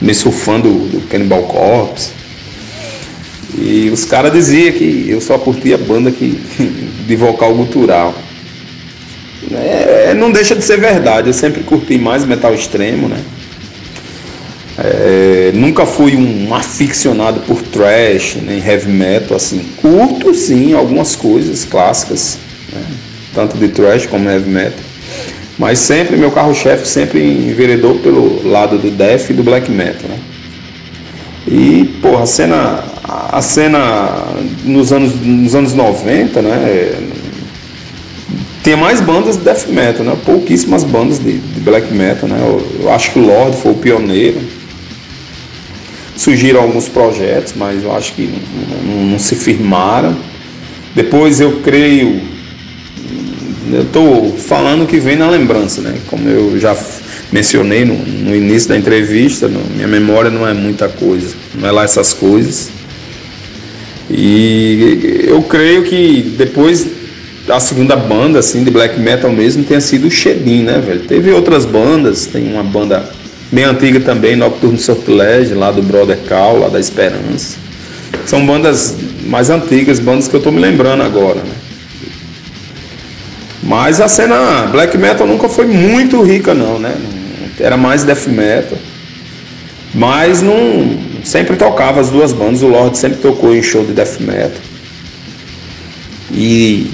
me 0.00 0.14
fã 0.14 0.58
do, 0.58 0.88
do 0.88 1.00
Cannibal 1.08 1.42
Corpse. 1.44 2.10
E 3.56 3.90
os 3.90 4.04
caras 4.04 4.32
diziam 4.32 4.72
que 4.72 5.06
eu 5.08 5.20
só 5.20 5.38
curtia 5.38 5.78
banda 5.78 6.10
que, 6.10 6.40
de 7.06 7.16
vocal 7.16 7.54
gutural. 7.54 8.14
É, 9.50 10.14
não 10.14 10.30
deixa 10.30 10.54
de 10.54 10.62
ser 10.62 10.78
verdade, 10.78 11.28
eu 11.28 11.32
sempre 11.32 11.62
curti 11.62 11.98
mais 11.98 12.24
metal 12.24 12.54
extremo, 12.54 13.08
né? 13.08 13.18
É, 14.78 15.52
nunca 15.54 15.84
fui 15.84 16.16
um 16.16 16.54
aficionado 16.54 17.40
por 17.40 17.60
thrash, 17.62 18.36
nem 18.42 18.58
heavy 18.58 18.90
metal, 18.90 19.36
assim. 19.36 19.60
Curto, 19.76 20.34
sim, 20.34 20.74
algumas 20.74 21.14
coisas 21.14 21.64
clássicas, 21.64 22.38
né? 22.72 22.82
tanto 23.34 23.56
de 23.58 23.68
thrash 23.68 24.06
como 24.06 24.28
heavy 24.28 24.48
metal. 24.48 24.78
Mas 25.58 25.78
sempre, 25.78 26.16
meu 26.16 26.30
carro-chefe 26.30 26.88
sempre 26.88 27.20
enveredou 27.22 27.98
pelo 27.98 28.48
lado 28.48 28.78
do 28.78 28.90
death 28.90 29.28
e 29.30 29.34
do 29.34 29.42
black 29.42 29.70
metal, 29.70 30.08
né? 30.08 30.18
E, 31.46 31.84
porra, 32.00 32.22
a 32.22 32.26
cena, 32.26 32.84
a 33.04 33.42
cena 33.42 34.24
nos 34.64 34.92
anos, 34.92 35.14
nos 35.20 35.54
anos 35.54 35.74
90, 35.74 36.40
né? 36.40 37.11
Tinha 38.62 38.76
mais 38.76 39.00
bandas 39.00 39.36
de 39.36 39.44
death 39.44 39.66
metal, 39.68 40.04
né? 40.04 40.16
Pouquíssimas 40.24 40.84
bandas 40.84 41.18
de, 41.18 41.38
de 41.38 41.60
black 41.60 41.92
metal, 41.92 42.28
né? 42.28 42.38
Eu, 42.40 42.82
eu 42.82 42.92
acho 42.92 43.12
que 43.12 43.18
o 43.18 43.26
Lord 43.26 43.56
foi 43.56 43.72
o 43.72 43.74
pioneiro 43.74 44.40
surgiram 46.16 46.60
alguns 46.60 46.88
projetos, 46.88 47.54
mas 47.56 47.82
eu 47.82 47.94
acho 47.94 48.12
que 48.14 48.22
não, 48.22 48.94
não, 48.94 49.04
não 49.12 49.18
se 49.18 49.34
firmaram. 49.34 50.16
Depois 50.94 51.40
eu 51.40 51.60
creio, 51.62 52.20
eu 53.72 53.82
estou 53.82 54.36
falando 54.36 54.86
que 54.86 54.98
vem 54.98 55.16
na 55.16 55.28
lembrança, 55.28 55.80
né? 55.80 55.98
Como 56.06 56.28
eu 56.28 56.58
já 56.60 56.76
mencionei 57.32 57.84
no, 57.84 57.94
no 57.94 58.36
início 58.36 58.68
da 58.68 58.76
entrevista, 58.76 59.48
no, 59.48 59.60
minha 59.74 59.88
memória 59.88 60.30
não 60.30 60.46
é 60.46 60.52
muita 60.52 60.88
coisa, 60.88 61.34
não 61.54 61.68
é 61.68 61.72
lá 61.72 61.84
essas 61.84 62.12
coisas. 62.12 62.70
E 64.10 65.24
eu 65.26 65.42
creio 65.42 65.84
que 65.84 66.34
depois 66.36 66.86
a 67.48 67.60
segunda 67.60 67.96
banda 67.96 68.38
assim 68.38 68.62
de 68.62 68.70
black 68.70 68.98
metal 68.98 69.30
mesmo 69.30 69.64
tenha 69.64 69.80
sido 69.80 70.06
o 70.06 70.10
Shedin, 70.10 70.62
né, 70.62 70.78
velho? 70.78 71.00
Teve 71.00 71.32
outras 71.32 71.64
bandas, 71.64 72.26
tem 72.26 72.52
uma 72.52 72.62
banda 72.62 73.08
bem 73.50 73.64
antiga 73.64 74.00
também, 74.00 74.36
Nocturno 74.36 74.78
Sortilégio, 74.78 75.58
lá 75.58 75.70
do 75.70 75.82
Brother 75.82 76.18
Cal, 76.28 76.58
lá 76.58 76.68
da 76.68 76.78
Esperança. 76.78 77.56
São 78.26 78.46
bandas 78.46 78.96
mais 79.26 79.50
antigas, 79.50 79.98
bandas 79.98 80.28
que 80.28 80.34
eu 80.34 80.38
estou 80.38 80.52
me 80.52 80.60
lembrando 80.60 81.02
agora, 81.02 81.40
né? 81.40 81.54
Mas 83.62 84.00
a 84.00 84.08
cena 84.08 84.66
black 84.66 84.96
metal 84.98 85.26
nunca 85.26 85.48
foi 85.48 85.66
muito 85.66 86.22
rica 86.22 86.54
não, 86.54 86.78
né? 86.78 86.94
Era 87.58 87.76
mais 87.76 88.04
death 88.04 88.26
metal. 88.26 88.78
Mas 89.94 90.42
não 90.42 90.98
sempre 91.22 91.56
tocava 91.56 92.00
as 92.00 92.10
duas 92.10 92.32
bandas, 92.32 92.62
o 92.62 92.68
Lord 92.68 92.96
sempre 92.96 93.18
tocou 93.18 93.54
em 93.54 93.62
show 93.62 93.84
de 93.84 93.92
death 93.92 94.20
metal. 94.20 94.60
E 96.32 96.90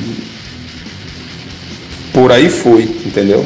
por 2.12 2.32
aí 2.32 2.48
foi, 2.48 2.82
entendeu? 2.82 3.44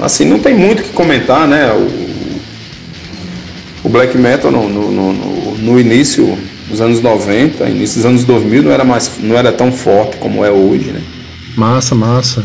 Assim, 0.00 0.24
não 0.24 0.38
tem 0.38 0.54
muito 0.54 0.80
o 0.80 0.82
que 0.82 0.90
comentar, 0.90 1.46
né? 1.46 1.72
O, 1.72 2.02
o 3.84 3.88
black 3.88 4.16
metal 4.16 4.50
no, 4.50 4.68
no, 4.68 4.90
no, 4.90 5.58
no, 5.58 5.80
início 5.80 6.38
dos 6.68 6.80
anos 6.80 7.00
90, 7.00 7.64
início 7.68 7.96
dos 7.96 8.06
anos 8.06 8.24
2000 8.24 8.62
não 8.64 8.72
era, 8.72 8.84
mais, 8.84 9.12
não 9.20 9.36
era 9.36 9.52
tão 9.52 9.70
forte 9.70 10.16
como 10.16 10.44
é 10.44 10.50
hoje, 10.50 10.90
né? 10.90 11.00
Massa, 11.56 11.94
massa. 11.94 12.44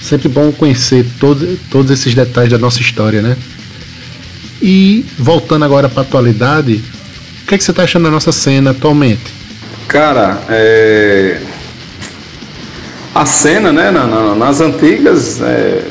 Sempre 0.00 0.28
bom 0.28 0.50
conhecer 0.52 1.06
todo, 1.18 1.58
todos 1.70 1.90
esses 1.90 2.14
detalhes 2.14 2.50
da 2.50 2.58
nossa 2.58 2.80
história, 2.80 3.20
né? 3.20 3.36
E 4.62 5.04
voltando 5.18 5.64
agora 5.64 5.88
para 5.88 6.02
a 6.02 6.04
atualidade, 6.04 6.82
o 7.42 7.46
que, 7.46 7.54
é 7.54 7.58
que 7.58 7.64
você 7.64 7.70
está 7.70 7.82
achando 7.84 8.04
da 8.04 8.10
nossa 8.10 8.32
cena 8.32 8.70
atualmente? 8.70 9.40
Cara, 9.88 10.40
é... 10.48 11.40
a 13.14 13.26
cena, 13.26 13.72
né, 13.72 13.90
na, 13.90 14.06
na, 14.06 14.34
nas 14.34 14.60
antigas, 14.60 15.40
é... 15.40 15.84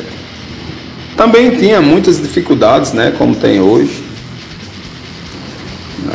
também 1.18 1.52
tinha 1.52 1.82
muitas 1.82 2.22
dificuldades, 2.22 2.94
né, 2.94 3.14
como 3.18 3.36
tem 3.36 3.60
hoje. 3.60 4.04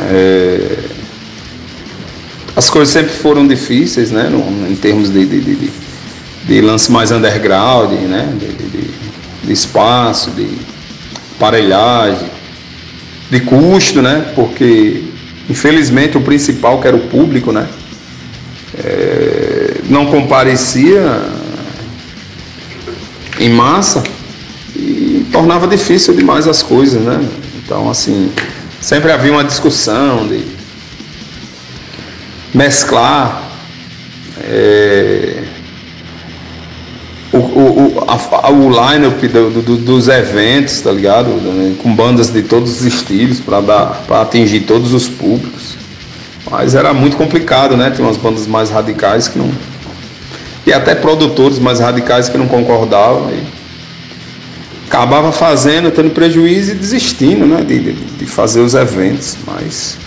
É, 0.09 0.77
as 2.55 2.69
coisas 2.69 2.93
sempre 2.93 3.11
foram 3.11 3.45
difíceis, 3.45 4.11
né? 4.11 4.29
No, 4.29 4.69
em 4.69 4.75
termos 4.75 5.09
de, 5.09 5.25
de, 5.25 5.41
de, 5.41 5.71
de, 6.45 6.61
lance 6.61 6.91
mais 6.91 7.11
underground, 7.11 7.91
né? 7.91 8.33
De, 8.39 8.47
de, 9.45 9.51
espaço, 9.51 10.31
de 10.31 10.47
aparelhagem, 11.35 12.29
de 13.29 13.39
custo, 13.41 14.01
né? 14.01 14.31
Porque 14.33 15.03
infelizmente 15.49 16.17
o 16.17 16.21
principal, 16.21 16.81
que 16.81 16.87
era 16.87 16.95
o 16.95 17.07
público, 17.07 17.51
né? 17.51 17.67
É, 18.77 19.44
não 19.89 20.05
comparecia 20.07 21.21
em 23.39 23.49
massa 23.49 24.03
e 24.75 25.25
tornava 25.31 25.67
difícil 25.67 26.13
demais 26.15 26.47
as 26.47 26.61
coisas, 26.61 27.01
né? 27.01 27.23
Então 27.63 27.89
assim 27.89 28.31
sempre 28.81 29.11
havia 29.11 29.31
uma 29.31 29.43
discussão 29.43 30.27
de 30.27 30.43
mesclar 32.53 33.43
é, 34.41 35.43
o, 37.33 37.37
o, 37.37 38.03
a, 38.07 38.49
o 38.49 38.69
line-up 38.69 39.27
do, 39.27 39.61
do, 39.61 39.77
dos 39.77 40.07
eventos, 40.07 40.81
tá 40.81 40.91
ligado? 40.91 41.29
Com 41.81 41.93
bandas 41.93 42.31
de 42.31 42.41
todos 42.43 42.79
os 42.79 42.85
estilos 42.85 43.39
para 43.39 44.21
atingir 44.21 44.61
todos 44.61 44.93
os 44.93 45.07
públicos. 45.07 45.75
Mas 46.49 46.75
era 46.75 46.93
muito 46.93 47.17
complicado, 47.17 47.75
né? 47.75 47.91
Tinha 47.91 48.07
umas 48.07 48.17
bandas 48.17 48.47
mais 48.47 48.69
radicais 48.69 49.27
que 49.27 49.37
não. 49.37 49.51
E 50.65 50.73
até 50.73 50.95
produtores 50.95 51.59
mais 51.59 51.79
radicais 51.79 52.27
que 52.27 52.37
não 52.37 52.47
concordavam. 52.47 53.31
Acabava 54.87 55.31
fazendo, 55.31 55.91
tendo 55.91 56.11
prejuízo 56.11 56.71
e 56.71 56.75
desistindo 56.75 57.45
né, 57.45 57.61
de, 57.61 57.79
de, 57.79 57.93
de, 57.93 58.25
fazer 58.25 58.61
os 58.61 58.73
eventos. 58.73 59.37
Mas 59.45 59.97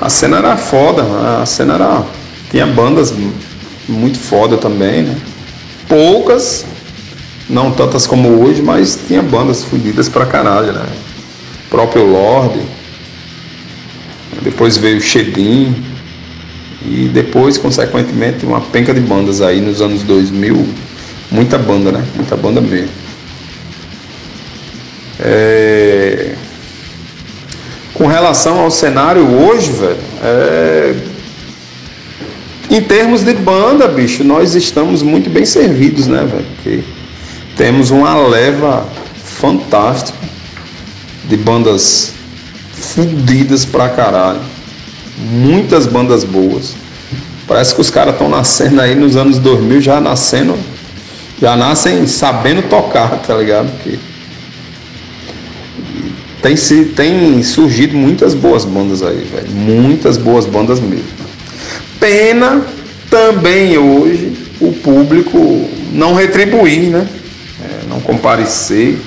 a 0.00 0.08
cena 0.08 0.38
era 0.38 0.56
foda, 0.56 1.02
a 1.40 1.46
cena 1.46 1.74
era. 1.74 2.04
Tinha 2.50 2.66
bandas 2.66 3.12
muito 3.88 4.18
foda 4.18 4.56
também, 4.56 5.02
né? 5.02 5.16
Poucas, 5.88 6.64
não 7.48 7.70
tantas 7.70 8.06
como 8.06 8.42
hoje, 8.42 8.60
mas 8.62 8.98
tinha 9.06 9.22
bandas 9.22 9.64
fodidas 9.64 10.08
pra 10.08 10.26
caralho, 10.26 10.72
né? 10.72 10.86
O 11.66 11.70
próprio 11.70 12.04
Lorde. 12.04 12.60
Depois 14.42 14.76
veio 14.76 14.98
o 14.98 15.00
Shedim. 15.00 15.91
E 16.84 17.08
depois, 17.12 17.58
consequentemente, 17.58 18.44
uma 18.44 18.60
penca 18.60 18.92
de 18.92 19.00
bandas 19.00 19.40
aí 19.40 19.60
nos 19.60 19.80
anos 19.80 20.02
2000. 20.02 20.68
Muita 21.30 21.56
banda, 21.58 21.92
né? 21.92 22.04
Muita 22.14 22.36
banda 22.36 22.60
mesmo. 22.60 22.90
É... 25.20 26.34
Com 27.94 28.06
relação 28.06 28.60
ao 28.60 28.70
cenário 28.70 29.22
hoje, 29.22 29.70
velho, 29.70 29.96
é... 30.22 30.94
em 32.68 32.80
termos 32.80 33.22
de 33.22 33.32
banda, 33.34 33.86
bicho, 33.86 34.24
nós 34.24 34.54
estamos 34.54 35.02
muito 35.02 35.30
bem 35.30 35.44
servidos, 35.44 36.06
né, 36.06 36.24
velho? 36.24 36.46
Porque 36.56 36.80
temos 37.56 37.90
uma 37.90 38.16
leva 38.26 38.88
fantástica 39.24 40.18
de 41.28 41.36
bandas 41.36 42.12
fudidas 42.72 43.64
pra 43.64 43.88
caralho. 43.88 44.40
Muitas 45.18 45.86
bandas 45.86 46.24
boas. 46.24 46.74
Parece 47.46 47.74
que 47.74 47.80
os 47.80 47.90
caras 47.90 48.14
estão 48.14 48.28
nascendo 48.28 48.80
aí 48.80 48.94
nos 48.94 49.16
anos 49.16 49.38
2000, 49.38 49.80
já 49.80 50.00
nascendo 50.00 50.56
Já 51.40 51.56
nascem 51.56 52.06
sabendo 52.06 52.62
tocar, 52.68 53.18
tá 53.26 53.34
ligado? 53.34 53.70
Porque 53.72 53.98
tem, 56.42 56.56
se, 56.56 56.86
tem 56.86 57.42
surgido 57.42 57.96
muitas 57.96 58.34
boas 58.34 58.64
bandas 58.64 59.02
aí, 59.02 59.24
velho. 59.32 59.50
Muitas 59.50 60.16
boas 60.18 60.44
bandas 60.44 60.80
mesmo. 60.80 61.04
Pena 62.00 62.62
também 63.08 63.78
hoje 63.78 64.36
o 64.60 64.72
público 64.72 65.70
não 65.92 66.14
retribuir, 66.14 66.90
né? 66.90 67.06
É, 67.64 67.88
não 67.88 68.00
comparecer, 68.00 68.98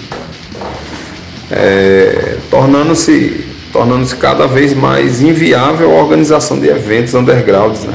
é, 1.52 2.38
tornando-se 2.50 3.45
tornando-se 3.76 4.16
cada 4.16 4.48
vez 4.48 4.74
mais 4.74 5.22
inviável 5.22 5.92
a 5.92 6.02
organização 6.02 6.58
de 6.58 6.70
eventos 6.70 7.14
undergrounds, 7.14 7.84
né? 7.84 7.94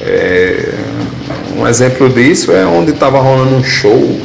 É, 0.00 0.72
um 1.56 1.66
exemplo 1.66 2.08
disso 2.08 2.52
é 2.52 2.64
onde 2.64 2.92
estava 2.92 3.20
rolando 3.20 3.56
um 3.56 3.64
show, 3.64 4.20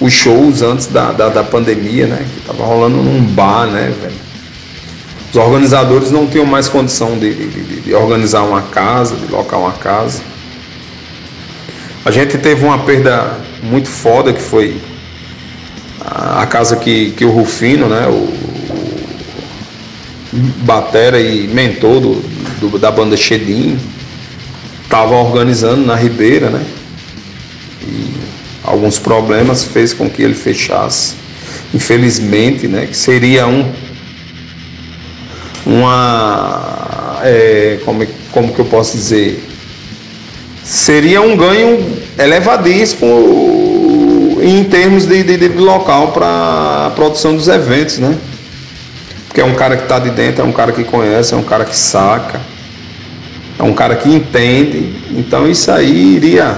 os 0.00 0.14
shows 0.14 0.62
antes 0.62 0.86
da, 0.86 1.12
da, 1.12 1.28
da 1.28 1.44
pandemia, 1.44 2.06
né? 2.06 2.24
Que 2.32 2.40
estava 2.40 2.64
rolando 2.64 2.96
num 3.02 3.22
bar, 3.22 3.66
né, 3.66 3.92
velho? 4.00 4.14
Os 5.30 5.36
organizadores 5.36 6.10
não 6.10 6.26
tinham 6.26 6.46
mais 6.46 6.68
condição 6.68 7.18
de, 7.18 7.34
de, 7.34 7.80
de, 7.82 7.94
organizar 7.94 8.44
uma 8.44 8.62
casa, 8.62 9.16
de 9.16 9.30
locar 9.30 9.60
uma 9.60 9.72
casa. 9.72 10.22
A 12.02 12.10
gente 12.10 12.38
teve 12.38 12.64
uma 12.64 12.78
perda 12.78 13.40
muito 13.62 13.90
foda 13.90 14.32
que 14.32 14.40
foi 14.40 14.74
a, 16.00 16.46
casa 16.46 16.76
que, 16.76 17.10
que 17.10 17.26
o 17.26 17.30
Rufino, 17.30 17.88
né? 17.88 18.06
O, 18.08 18.43
batera 20.62 21.20
e 21.20 21.46
mentor 21.46 22.00
do, 22.00 22.14
do, 22.60 22.78
da 22.78 22.90
banda 22.90 23.16
Shedim, 23.16 23.78
estava 24.82 25.14
organizando 25.14 25.86
na 25.86 25.94
Ribeira, 25.94 26.50
né? 26.50 26.64
E 27.86 28.14
alguns 28.62 28.98
problemas 28.98 29.64
fez 29.64 29.92
com 29.92 30.10
que 30.10 30.22
ele 30.22 30.34
fechasse. 30.34 31.14
Infelizmente, 31.72 32.66
né? 32.66 32.86
Que 32.86 32.96
seria 32.96 33.46
um 33.46 33.72
uma 35.66 37.20
é, 37.22 37.78
como, 37.84 38.06
como 38.30 38.52
que 38.52 38.58
eu 38.58 38.66
posso 38.66 38.98
dizer 38.98 39.42
seria 40.62 41.22
um 41.22 41.36
ganho 41.36 41.98
elevadíssimo 42.18 44.38
em 44.42 44.64
termos 44.64 45.06
de, 45.06 45.22
de, 45.22 45.36
de 45.36 45.48
local 45.48 46.12
para 46.12 46.86
a 46.86 46.92
produção 46.94 47.34
dos 47.34 47.48
eventos, 47.48 47.98
né? 47.98 48.14
Porque 49.34 49.40
é 49.40 49.44
um 49.44 49.56
cara 49.56 49.76
que 49.76 49.82
está 49.82 49.98
de 49.98 50.10
dentro, 50.10 50.42
é 50.42 50.44
um 50.44 50.52
cara 50.52 50.70
que 50.70 50.84
conhece, 50.84 51.34
é 51.34 51.36
um 51.36 51.42
cara 51.42 51.64
que 51.64 51.76
saca, 51.76 52.40
é 53.58 53.62
um 53.64 53.74
cara 53.74 53.96
que 53.96 54.08
entende. 54.08 54.94
Então 55.10 55.50
isso 55.50 55.72
aí 55.72 56.14
iria 56.14 56.56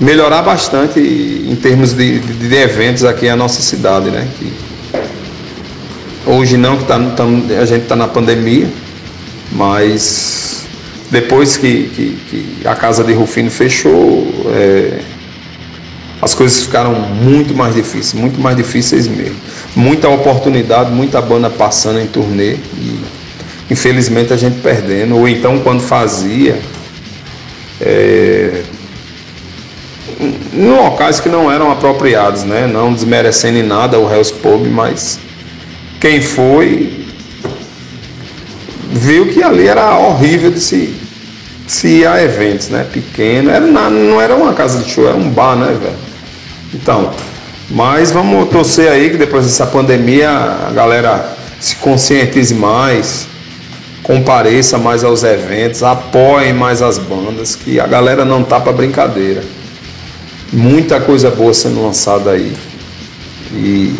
melhorar 0.00 0.40
bastante 0.40 0.98
em 0.98 1.54
termos 1.56 1.92
de, 1.92 2.18
de, 2.20 2.48
de 2.48 2.56
eventos 2.56 3.04
aqui 3.04 3.28
na 3.28 3.36
nossa 3.36 3.60
cidade, 3.60 4.10
né? 4.10 4.26
Que 4.38 4.50
hoje 6.24 6.56
não, 6.56 6.78
que 6.78 6.84
tá, 6.84 6.98
tá 6.98 7.24
a 7.60 7.66
gente 7.66 7.82
está 7.82 7.94
na 7.94 8.08
pandemia, 8.08 8.66
mas 9.52 10.64
depois 11.10 11.58
que, 11.58 11.90
que, 11.94 12.18
que, 12.30 12.66
a 12.66 12.74
casa 12.74 13.04
de 13.04 13.12
Rufino 13.12 13.50
fechou, 13.50 14.26
é, 14.56 15.00
as 16.22 16.34
coisas 16.34 16.62
ficaram 16.62 16.92
muito 16.92 17.54
mais 17.54 17.74
difíceis, 17.74 18.12
muito 18.12 18.38
mais 18.40 18.56
difíceis 18.56 19.08
mesmo. 19.08 19.36
Muita 19.74 20.08
oportunidade, 20.08 20.90
muita 20.90 21.20
banda 21.20 21.48
passando 21.48 21.98
em 21.98 22.06
turnê 22.06 22.56
e 22.76 23.00
infelizmente 23.70 24.32
a 24.32 24.36
gente 24.36 24.60
perdendo. 24.60 25.16
Ou 25.16 25.26
então 25.26 25.60
quando 25.60 25.80
fazia, 25.80 26.60
é, 27.80 28.62
em 30.52 30.70
locais 30.70 31.20
que 31.20 31.28
não 31.28 31.50
eram 31.50 31.70
apropriados, 31.70 32.42
né? 32.42 32.66
não 32.66 32.92
desmerecendo 32.92 33.58
em 33.58 33.62
nada 33.62 33.98
o 33.98 34.12
Hells 34.12 34.32
Pub, 34.32 34.66
mas 34.66 35.18
quem 35.98 36.20
foi 36.20 37.06
viu 38.90 39.28
que 39.28 39.42
ali 39.42 39.68
era 39.68 39.96
horrível 39.96 40.50
de 40.50 40.60
se, 40.60 40.94
se 41.66 41.88
ir 41.88 42.06
a 42.06 42.22
eventos, 42.22 42.68
né? 42.68 42.84
Pequeno, 42.92 43.50
era, 43.50 43.64
não 43.64 44.20
era 44.20 44.34
uma 44.34 44.52
casa 44.52 44.82
de 44.82 44.90
show, 44.90 45.06
era 45.06 45.16
um 45.16 45.30
bar, 45.30 45.56
né, 45.56 45.68
velho? 45.80 46.09
Então, 46.72 47.12
mas 47.70 48.10
vamos 48.10 48.48
torcer 48.48 48.90
aí 48.90 49.10
que 49.10 49.16
depois 49.16 49.44
dessa 49.44 49.66
pandemia 49.66 50.30
a 50.30 50.72
galera 50.72 51.36
se 51.60 51.76
conscientize 51.76 52.54
mais, 52.54 53.26
compareça 54.02 54.78
mais 54.78 55.04
aos 55.04 55.22
eventos, 55.22 55.82
apoiem 55.82 56.52
mais 56.52 56.82
as 56.82 56.98
bandas, 56.98 57.54
que 57.54 57.78
a 57.78 57.86
galera 57.86 58.24
não 58.24 58.42
tá 58.42 58.58
para 58.58 58.72
brincadeira. 58.72 59.42
Muita 60.52 61.00
coisa 61.00 61.30
boa 61.30 61.54
sendo 61.54 61.82
lançada 61.82 62.32
aí. 62.32 62.56
E 63.52 63.94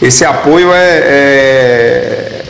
esse 0.00 0.24
apoio 0.24 0.72
é, 0.72 0.98
é, 0.98 2.44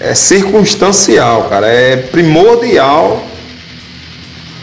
é 0.00 0.14
circunstancial, 0.14 1.44
cara, 1.50 1.66
é 1.66 1.96
primordial 1.96 3.24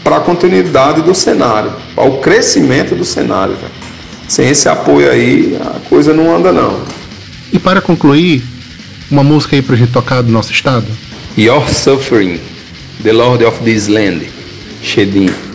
para 0.02 0.16
a 0.16 0.20
continuidade 0.20 1.02
do 1.02 1.14
cenário, 1.14 1.72
para 1.94 2.04
o 2.04 2.18
crescimento 2.18 2.94
do 2.94 3.04
cenário. 3.04 3.56
Sem 4.28 4.48
esse 4.48 4.68
apoio 4.68 5.10
aí, 5.10 5.58
a 5.60 5.80
coisa 5.88 6.12
não 6.14 6.34
anda 6.34 6.52
não. 6.52 6.80
E 7.52 7.58
para 7.58 7.80
concluir, 7.80 8.42
uma 9.10 9.22
música 9.22 9.54
aí 9.54 9.62
para 9.62 9.74
a 9.74 9.78
gente 9.78 9.92
tocar 9.92 10.22
do 10.22 10.32
nosso 10.32 10.52
estado? 10.52 10.86
Your 11.36 11.68
Suffering, 11.68 12.40
The 13.02 13.12
Lord 13.12 13.44
of 13.44 13.62
This 13.62 13.88
Land, 13.88 14.26
Shedim. 14.82 15.51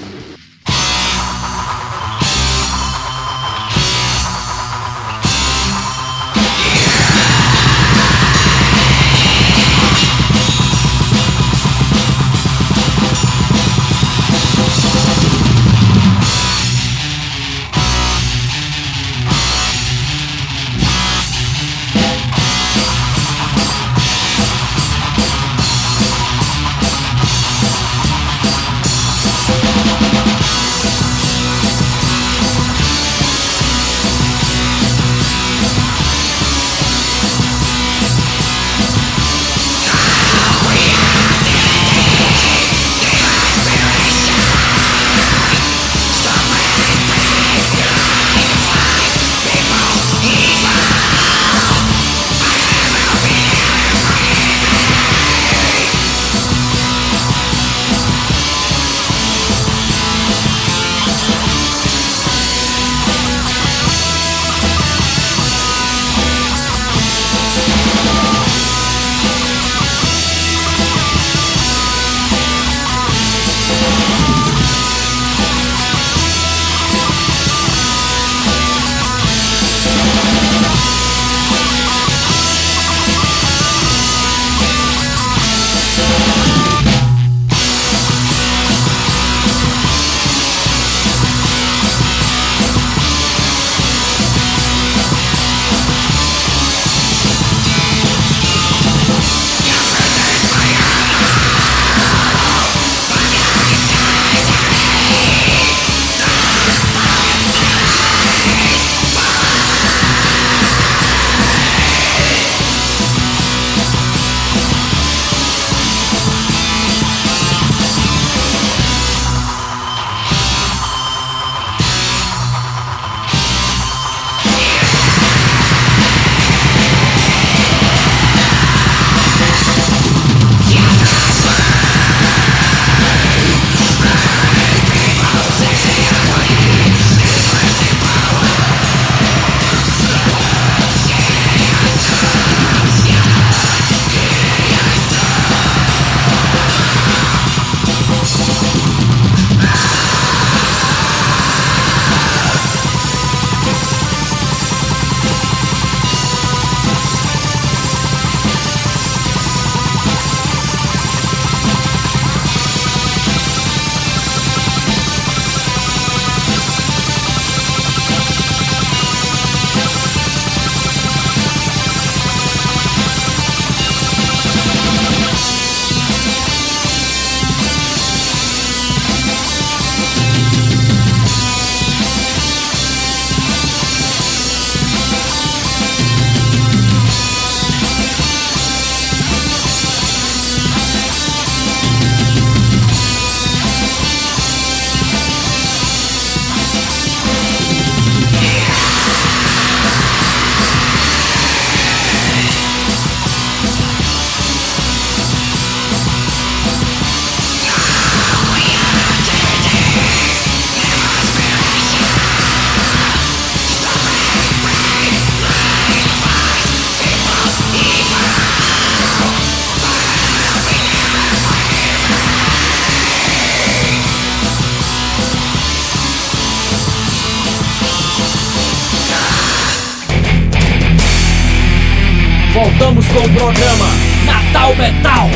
Com 233.18 233.24
o 233.24 233.34
programa 233.34 233.86
Natal 234.26 234.76
Metal. 234.76 235.30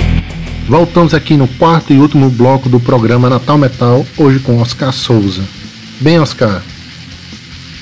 Voltamos 0.70 1.16
aqui 1.16 1.36
no 1.36 1.48
quarto 1.48 1.92
e 1.92 1.98
último 1.98 2.30
bloco 2.30 2.70
do 2.70 2.80
programa 2.80 3.28
Natal 3.28 3.58
Metal, 3.58 4.06
hoje 4.20 4.38
com 4.38 4.62
Oscar 4.62 4.94
Souza. 4.94 5.42
Bem, 6.00 6.20
Oscar, 6.20 6.62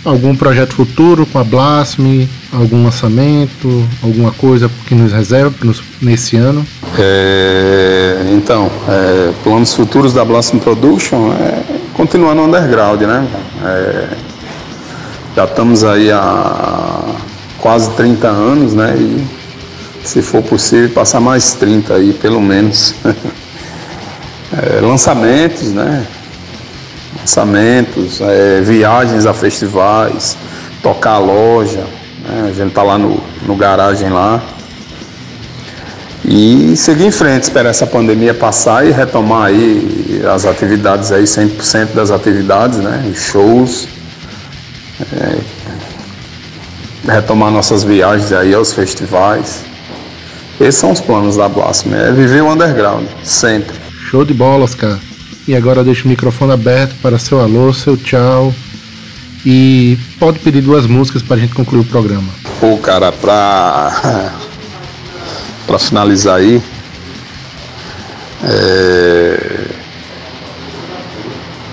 algum 0.05 0.33
projeto 0.37 0.73
futuro 0.73 1.25
com 1.25 1.37
a 1.37 1.43
Blasme, 1.43 2.29
algum 2.53 2.81
lançamento, 2.85 3.85
alguma 4.01 4.31
coisa 4.31 4.71
que 4.87 4.95
nos 4.95 5.11
reserva 5.11 5.53
nesse 6.01 6.37
ano? 6.37 6.65
É, 6.97 8.23
então, 8.31 8.71
é, 8.87 9.33
planos 9.43 9.73
futuros 9.73 10.13
da 10.13 10.23
Blasme 10.23 10.61
Production 10.61 11.33
é 11.33 11.61
continuar 11.93 12.35
no 12.35 12.45
underground, 12.45 13.01
né? 13.01 13.27
É, 13.65 14.07
já 15.35 15.43
estamos 15.43 15.83
aí 15.83 16.09
há 16.09 17.03
quase 17.57 17.91
30 17.91 18.27
anos, 18.29 18.73
né? 18.73 18.95
E 18.97 19.38
se 20.03 20.21
for 20.21 20.41
possível, 20.41 20.89
passar 20.89 21.19
mais 21.19 21.53
30 21.53 21.93
aí, 21.93 22.13
pelo 22.13 22.41
menos. 22.41 22.95
é, 24.53 24.79
lançamentos, 24.81 25.71
né? 25.71 26.05
Lançamentos, 27.19 28.21
é, 28.21 28.61
viagens 28.61 29.25
a 29.25 29.33
festivais, 29.33 30.37
tocar 30.81 31.13
a 31.13 31.17
loja, 31.19 31.85
né? 32.27 32.49
a 32.49 32.53
gente 32.53 32.73
tá 32.73 32.83
lá 32.83 32.97
no, 32.97 33.21
no 33.45 33.55
garagem 33.55 34.09
lá. 34.09 34.41
E 36.25 36.75
seguir 36.75 37.05
em 37.05 37.11
frente, 37.11 37.43
esperar 37.43 37.69
essa 37.69 37.87
pandemia 37.87 38.33
passar 38.33 38.85
e 38.85 38.91
retomar 38.91 39.47
aí 39.47 40.21
as 40.31 40.45
atividades 40.45 41.11
aí, 41.11 41.23
100% 41.23 41.93
das 41.93 42.11
atividades, 42.11 42.77
né? 42.79 43.11
Shows. 43.15 43.87
É, 45.13 45.37
retomar 47.11 47.51
nossas 47.51 47.83
viagens 47.83 48.31
aí 48.31 48.53
aos 48.53 48.73
festivais. 48.73 49.68
Esses 50.59 50.75
são 50.75 50.91
os 50.91 50.99
planos 50.99 51.37
da 51.37 51.47
Blasphemy, 51.47 51.95
é 51.95 52.11
viver 52.11 52.43
o 52.43 52.51
underground, 52.51 53.07
sempre. 53.23 53.77
Show 54.09 54.25
de 54.25 54.33
bola, 54.33 54.65
Oscar. 54.65 54.99
E 55.47 55.55
agora 55.55 55.83
deixo 55.83 56.05
o 56.05 56.09
microfone 56.09 56.51
aberto 56.51 56.95
para 57.01 57.17
seu 57.17 57.39
alô, 57.39 57.73
seu 57.73 57.95
tchau. 57.95 58.53
E 59.45 59.97
pode 60.19 60.39
pedir 60.39 60.61
duas 60.61 60.85
músicas 60.85 61.21
para 61.21 61.37
a 61.37 61.39
gente 61.39 61.53
concluir 61.53 61.79
o 61.81 61.85
programa. 61.85 62.27
Pô, 62.59 62.77
cara, 62.77 63.11
pra, 63.11 64.33
pra 65.65 65.79
finalizar 65.79 66.35
aí. 66.37 66.61
É... 68.43 69.67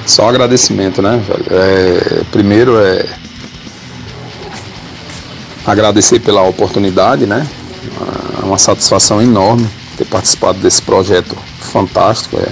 Só 0.07 0.29
agradecimento, 0.29 1.03
né? 1.03 1.21
É... 1.51 2.23
Primeiro 2.31 2.79
é 2.79 3.05
agradecer 5.67 6.21
pela 6.21 6.43
oportunidade, 6.43 7.27
né? 7.27 7.45
É 8.47 8.49
uma 8.49 8.59
satisfação 8.59 9.21
enorme 9.21 9.69
ter 9.99 10.05
participado 10.05 10.61
desse 10.61 10.81
projeto 10.81 11.37
fantástico. 11.59 12.39
É 12.39 12.49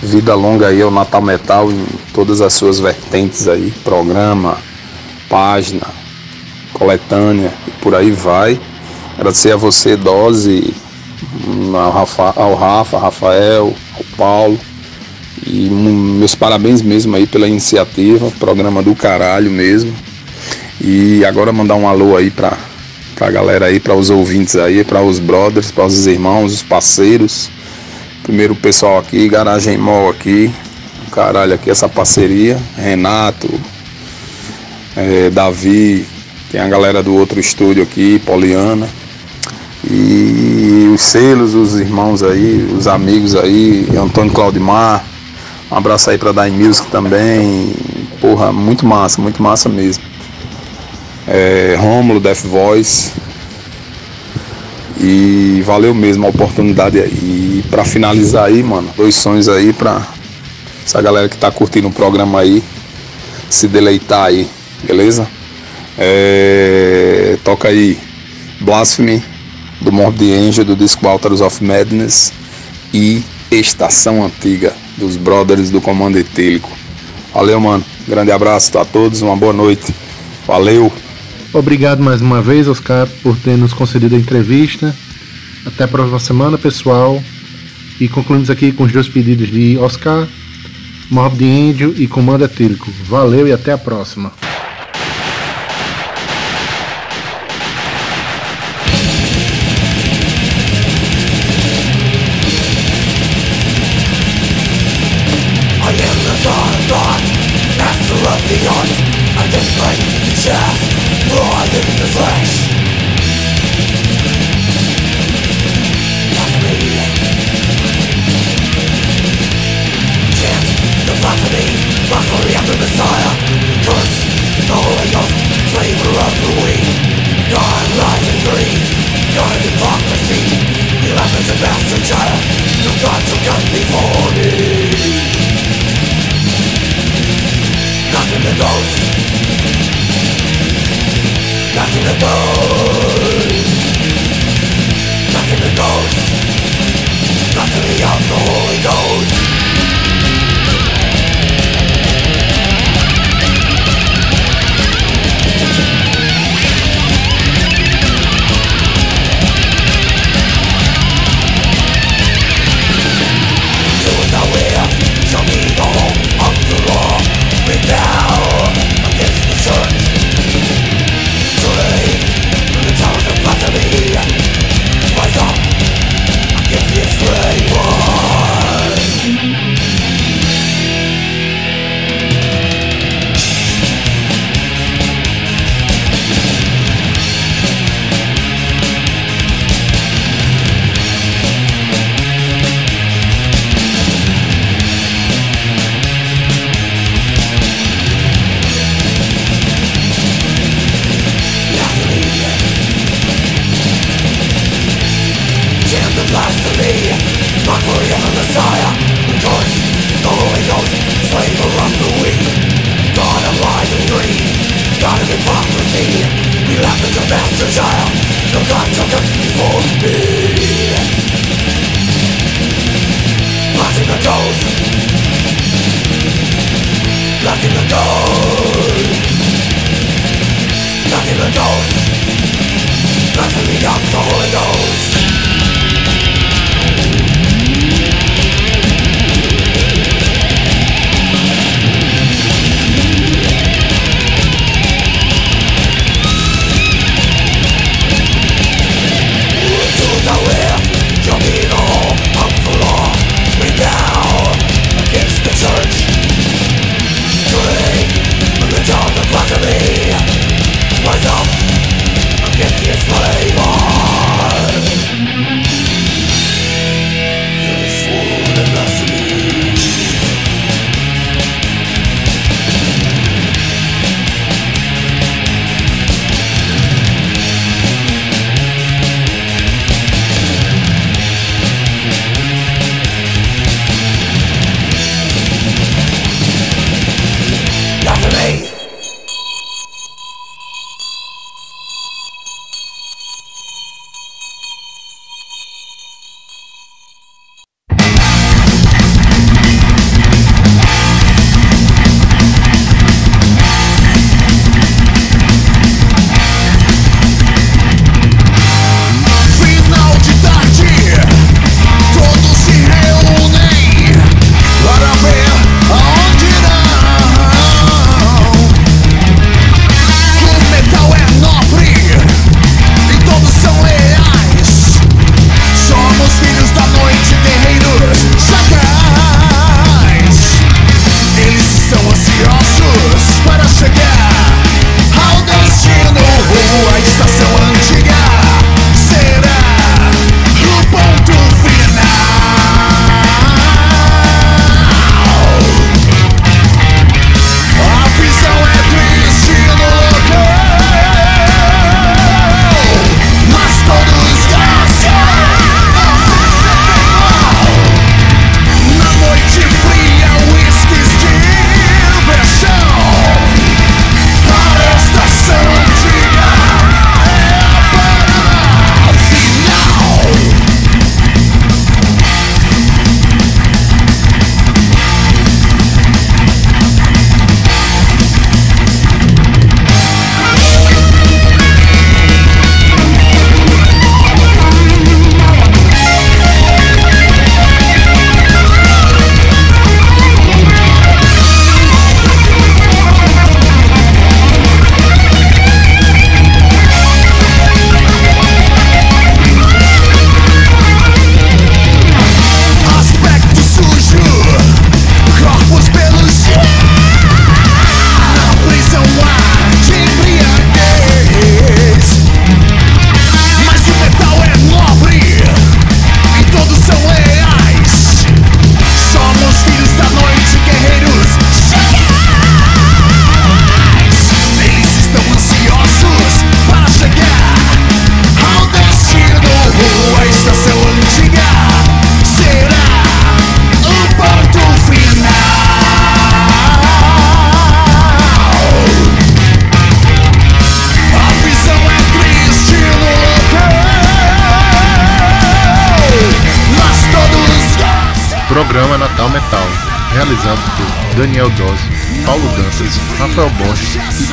vida 0.00 0.36
longa 0.36 0.68
aí 0.68 0.80
ao 0.80 0.90
Natal 0.90 1.20
Metal 1.20 1.68
em 1.68 1.84
todas 2.14 2.40
as 2.40 2.52
suas 2.52 2.78
vertentes 2.78 3.48
aí, 3.48 3.72
programa, 3.82 4.56
página, 5.28 5.88
coletânea 6.72 7.52
e 7.66 7.72
por 7.82 7.92
aí 7.96 8.12
vai. 8.12 8.60
Agradecer 9.16 9.50
a 9.50 9.56
você, 9.56 9.96
Dose, 9.96 10.72
ao 11.74 11.90
Rafa, 11.90 12.32
ao 12.36 12.54
Rafa, 12.54 12.96
Rafael, 12.96 13.74
ao 13.96 14.04
Paulo. 14.16 14.60
E 15.44 15.68
meus 15.68 16.36
parabéns 16.36 16.82
mesmo 16.82 17.16
aí 17.16 17.26
pela 17.26 17.48
iniciativa, 17.48 18.30
programa 18.38 18.80
do 18.80 18.94
caralho 18.94 19.50
mesmo. 19.50 19.92
E 20.80 21.24
agora 21.24 21.52
mandar 21.52 21.74
um 21.74 21.88
alô 21.88 22.16
aí 22.16 22.30
pra, 22.30 22.56
pra 23.16 23.30
galera 23.30 23.66
aí, 23.66 23.80
para 23.80 23.94
os 23.94 24.10
ouvintes 24.10 24.56
aí, 24.56 24.84
para 24.84 25.02
os 25.02 25.18
brothers, 25.18 25.70
para 25.70 25.86
os 25.86 26.06
irmãos, 26.06 26.52
os 26.52 26.62
parceiros. 26.62 27.48
Primeiro 28.22 28.52
o 28.52 28.56
pessoal 28.56 28.98
aqui, 28.98 29.26
Garagem 29.26 29.78
Mall 29.78 30.10
aqui, 30.10 30.52
caralho 31.10 31.54
aqui 31.54 31.70
essa 31.70 31.88
parceria, 31.88 32.58
Renato, 32.76 33.48
é, 34.94 35.30
Davi, 35.30 36.06
tem 36.50 36.60
a 36.60 36.68
galera 36.68 37.02
do 37.02 37.14
outro 37.14 37.40
estúdio 37.40 37.82
aqui, 37.82 38.20
Poliana. 38.24 38.88
E 39.88 40.90
os 40.92 41.00
selos, 41.00 41.54
os 41.54 41.78
irmãos 41.78 42.22
aí, 42.22 42.68
os 42.76 42.86
amigos 42.86 43.36
aí, 43.36 43.86
Antônio 43.96 44.32
Claudimar, 44.32 45.04
um 45.70 45.76
abraço 45.76 46.10
aí 46.10 46.18
pra 46.18 46.32
Dai 46.32 46.50
Music 46.50 46.90
também. 46.90 47.72
Porra, 48.20 48.52
muito 48.52 48.84
massa, 48.84 49.22
muito 49.22 49.40
massa 49.40 49.68
mesmo 49.68 50.15
é, 51.26 51.76
Rômulo, 51.78 52.20
Death 52.20 52.42
Voice. 52.44 53.12
E 54.98 55.62
valeu 55.66 55.94
mesmo 55.94 56.26
a 56.26 56.30
oportunidade. 56.30 56.98
E 56.98 57.64
pra 57.70 57.84
finalizar 57.84 58.46
aí, 58.46 58.62
mano, 58.62 58.90
dois 58.96 59.14
sonhos 59.14 59.48
aí 59.48 59.72
pra 59.72 60.06
essa 60.84 61.02
galera 61.02 61.28
que 61.28 61.36
tá 61.36 61.50
curtindo 61.50 61.88
o 61.88 61.92
programa 61.92 62.40
aí 62.40 62.62
se 63.50 63.68
deleitar 63.68 64.26
aí, 64.26 64.48
beleza? 64.84 65.26
É, 65.98 67.36
toca 67.42 67.68
aí 67.68 67.98
Blasphemy 68.60 69.22
do 69.80 69.92
Morbid 69.92 70.32
Angel 70.32 70.64
do 70.64 70.76
disco 70.76 71.06
Altars 71.06 71.40
of 71.40 71.62
Madness 71.62 72.32
e 72.92 73.22
Estação 73.50 74.24
Antiga 74.24 74.72
dos 74.96 75.16
Brothers 75.16 75.70
do 75.70 75.80
Comando 75.80 76.18
Etílico. 76.18 76.70
Valeu, 77.32 77.60
mano. 77.60 77.84
Grande 78.08 78.30
abraço 78.30 78.76
a 78.78 78.84
todos, 78.84 79.22
uma 79.22 79.36
boa 79.36 79.52
noite. 79.52 79.94
Valeu. 80.46 80.92
Obrigado 81.52 82.02
mais 82.02 82.20
uma 82.20 82.42
vez, 82.42 82.68
Oscar, 82.68 83.08
por 83.22 83.36
ter 83.36 83.56
nos 83.56 83.72
concedido 83.72 84.14
a 84.14 84.18
entrevista. 84.18 84.94
Até 85.64 85.84
a 85.84 85.88
próxima 85.88 86.18
semana, 86.18 86.58
pessoal. 86.58 87.22
E 87.98 88.08
concluímos 88.08 88.50
aqui 88.50 88.72
com 88.72 88.84
os 88.84 88.92
dois 88.92 89.08
pedidos 89.08 89.50
de 89.50 89.78
Oscar, 89.78 90.26
Mob 91.10 91.36
de 91.36 91.44
Índio 91.44 91.94
e 91.96 92.06
Comando 92.06 92.44
Etílico. 92.44 92.90
Valeu 93.08 93.48
e 93.48 93.52
até 93.52 93.72
a 93.72 93.78
próxima. 93.78 94.45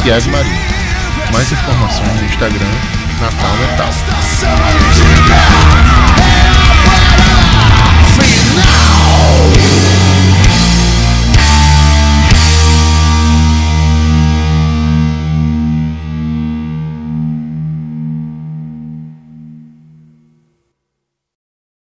Tiago 0.03 0.29
Marinho. 0.31 0.59
Mais 1.31 1.49
informações 1.49 2.19
no 2.19 2.25
Instagram 2.25 2.67
Natal 3.21 3.55
Metal. 3.55 3.87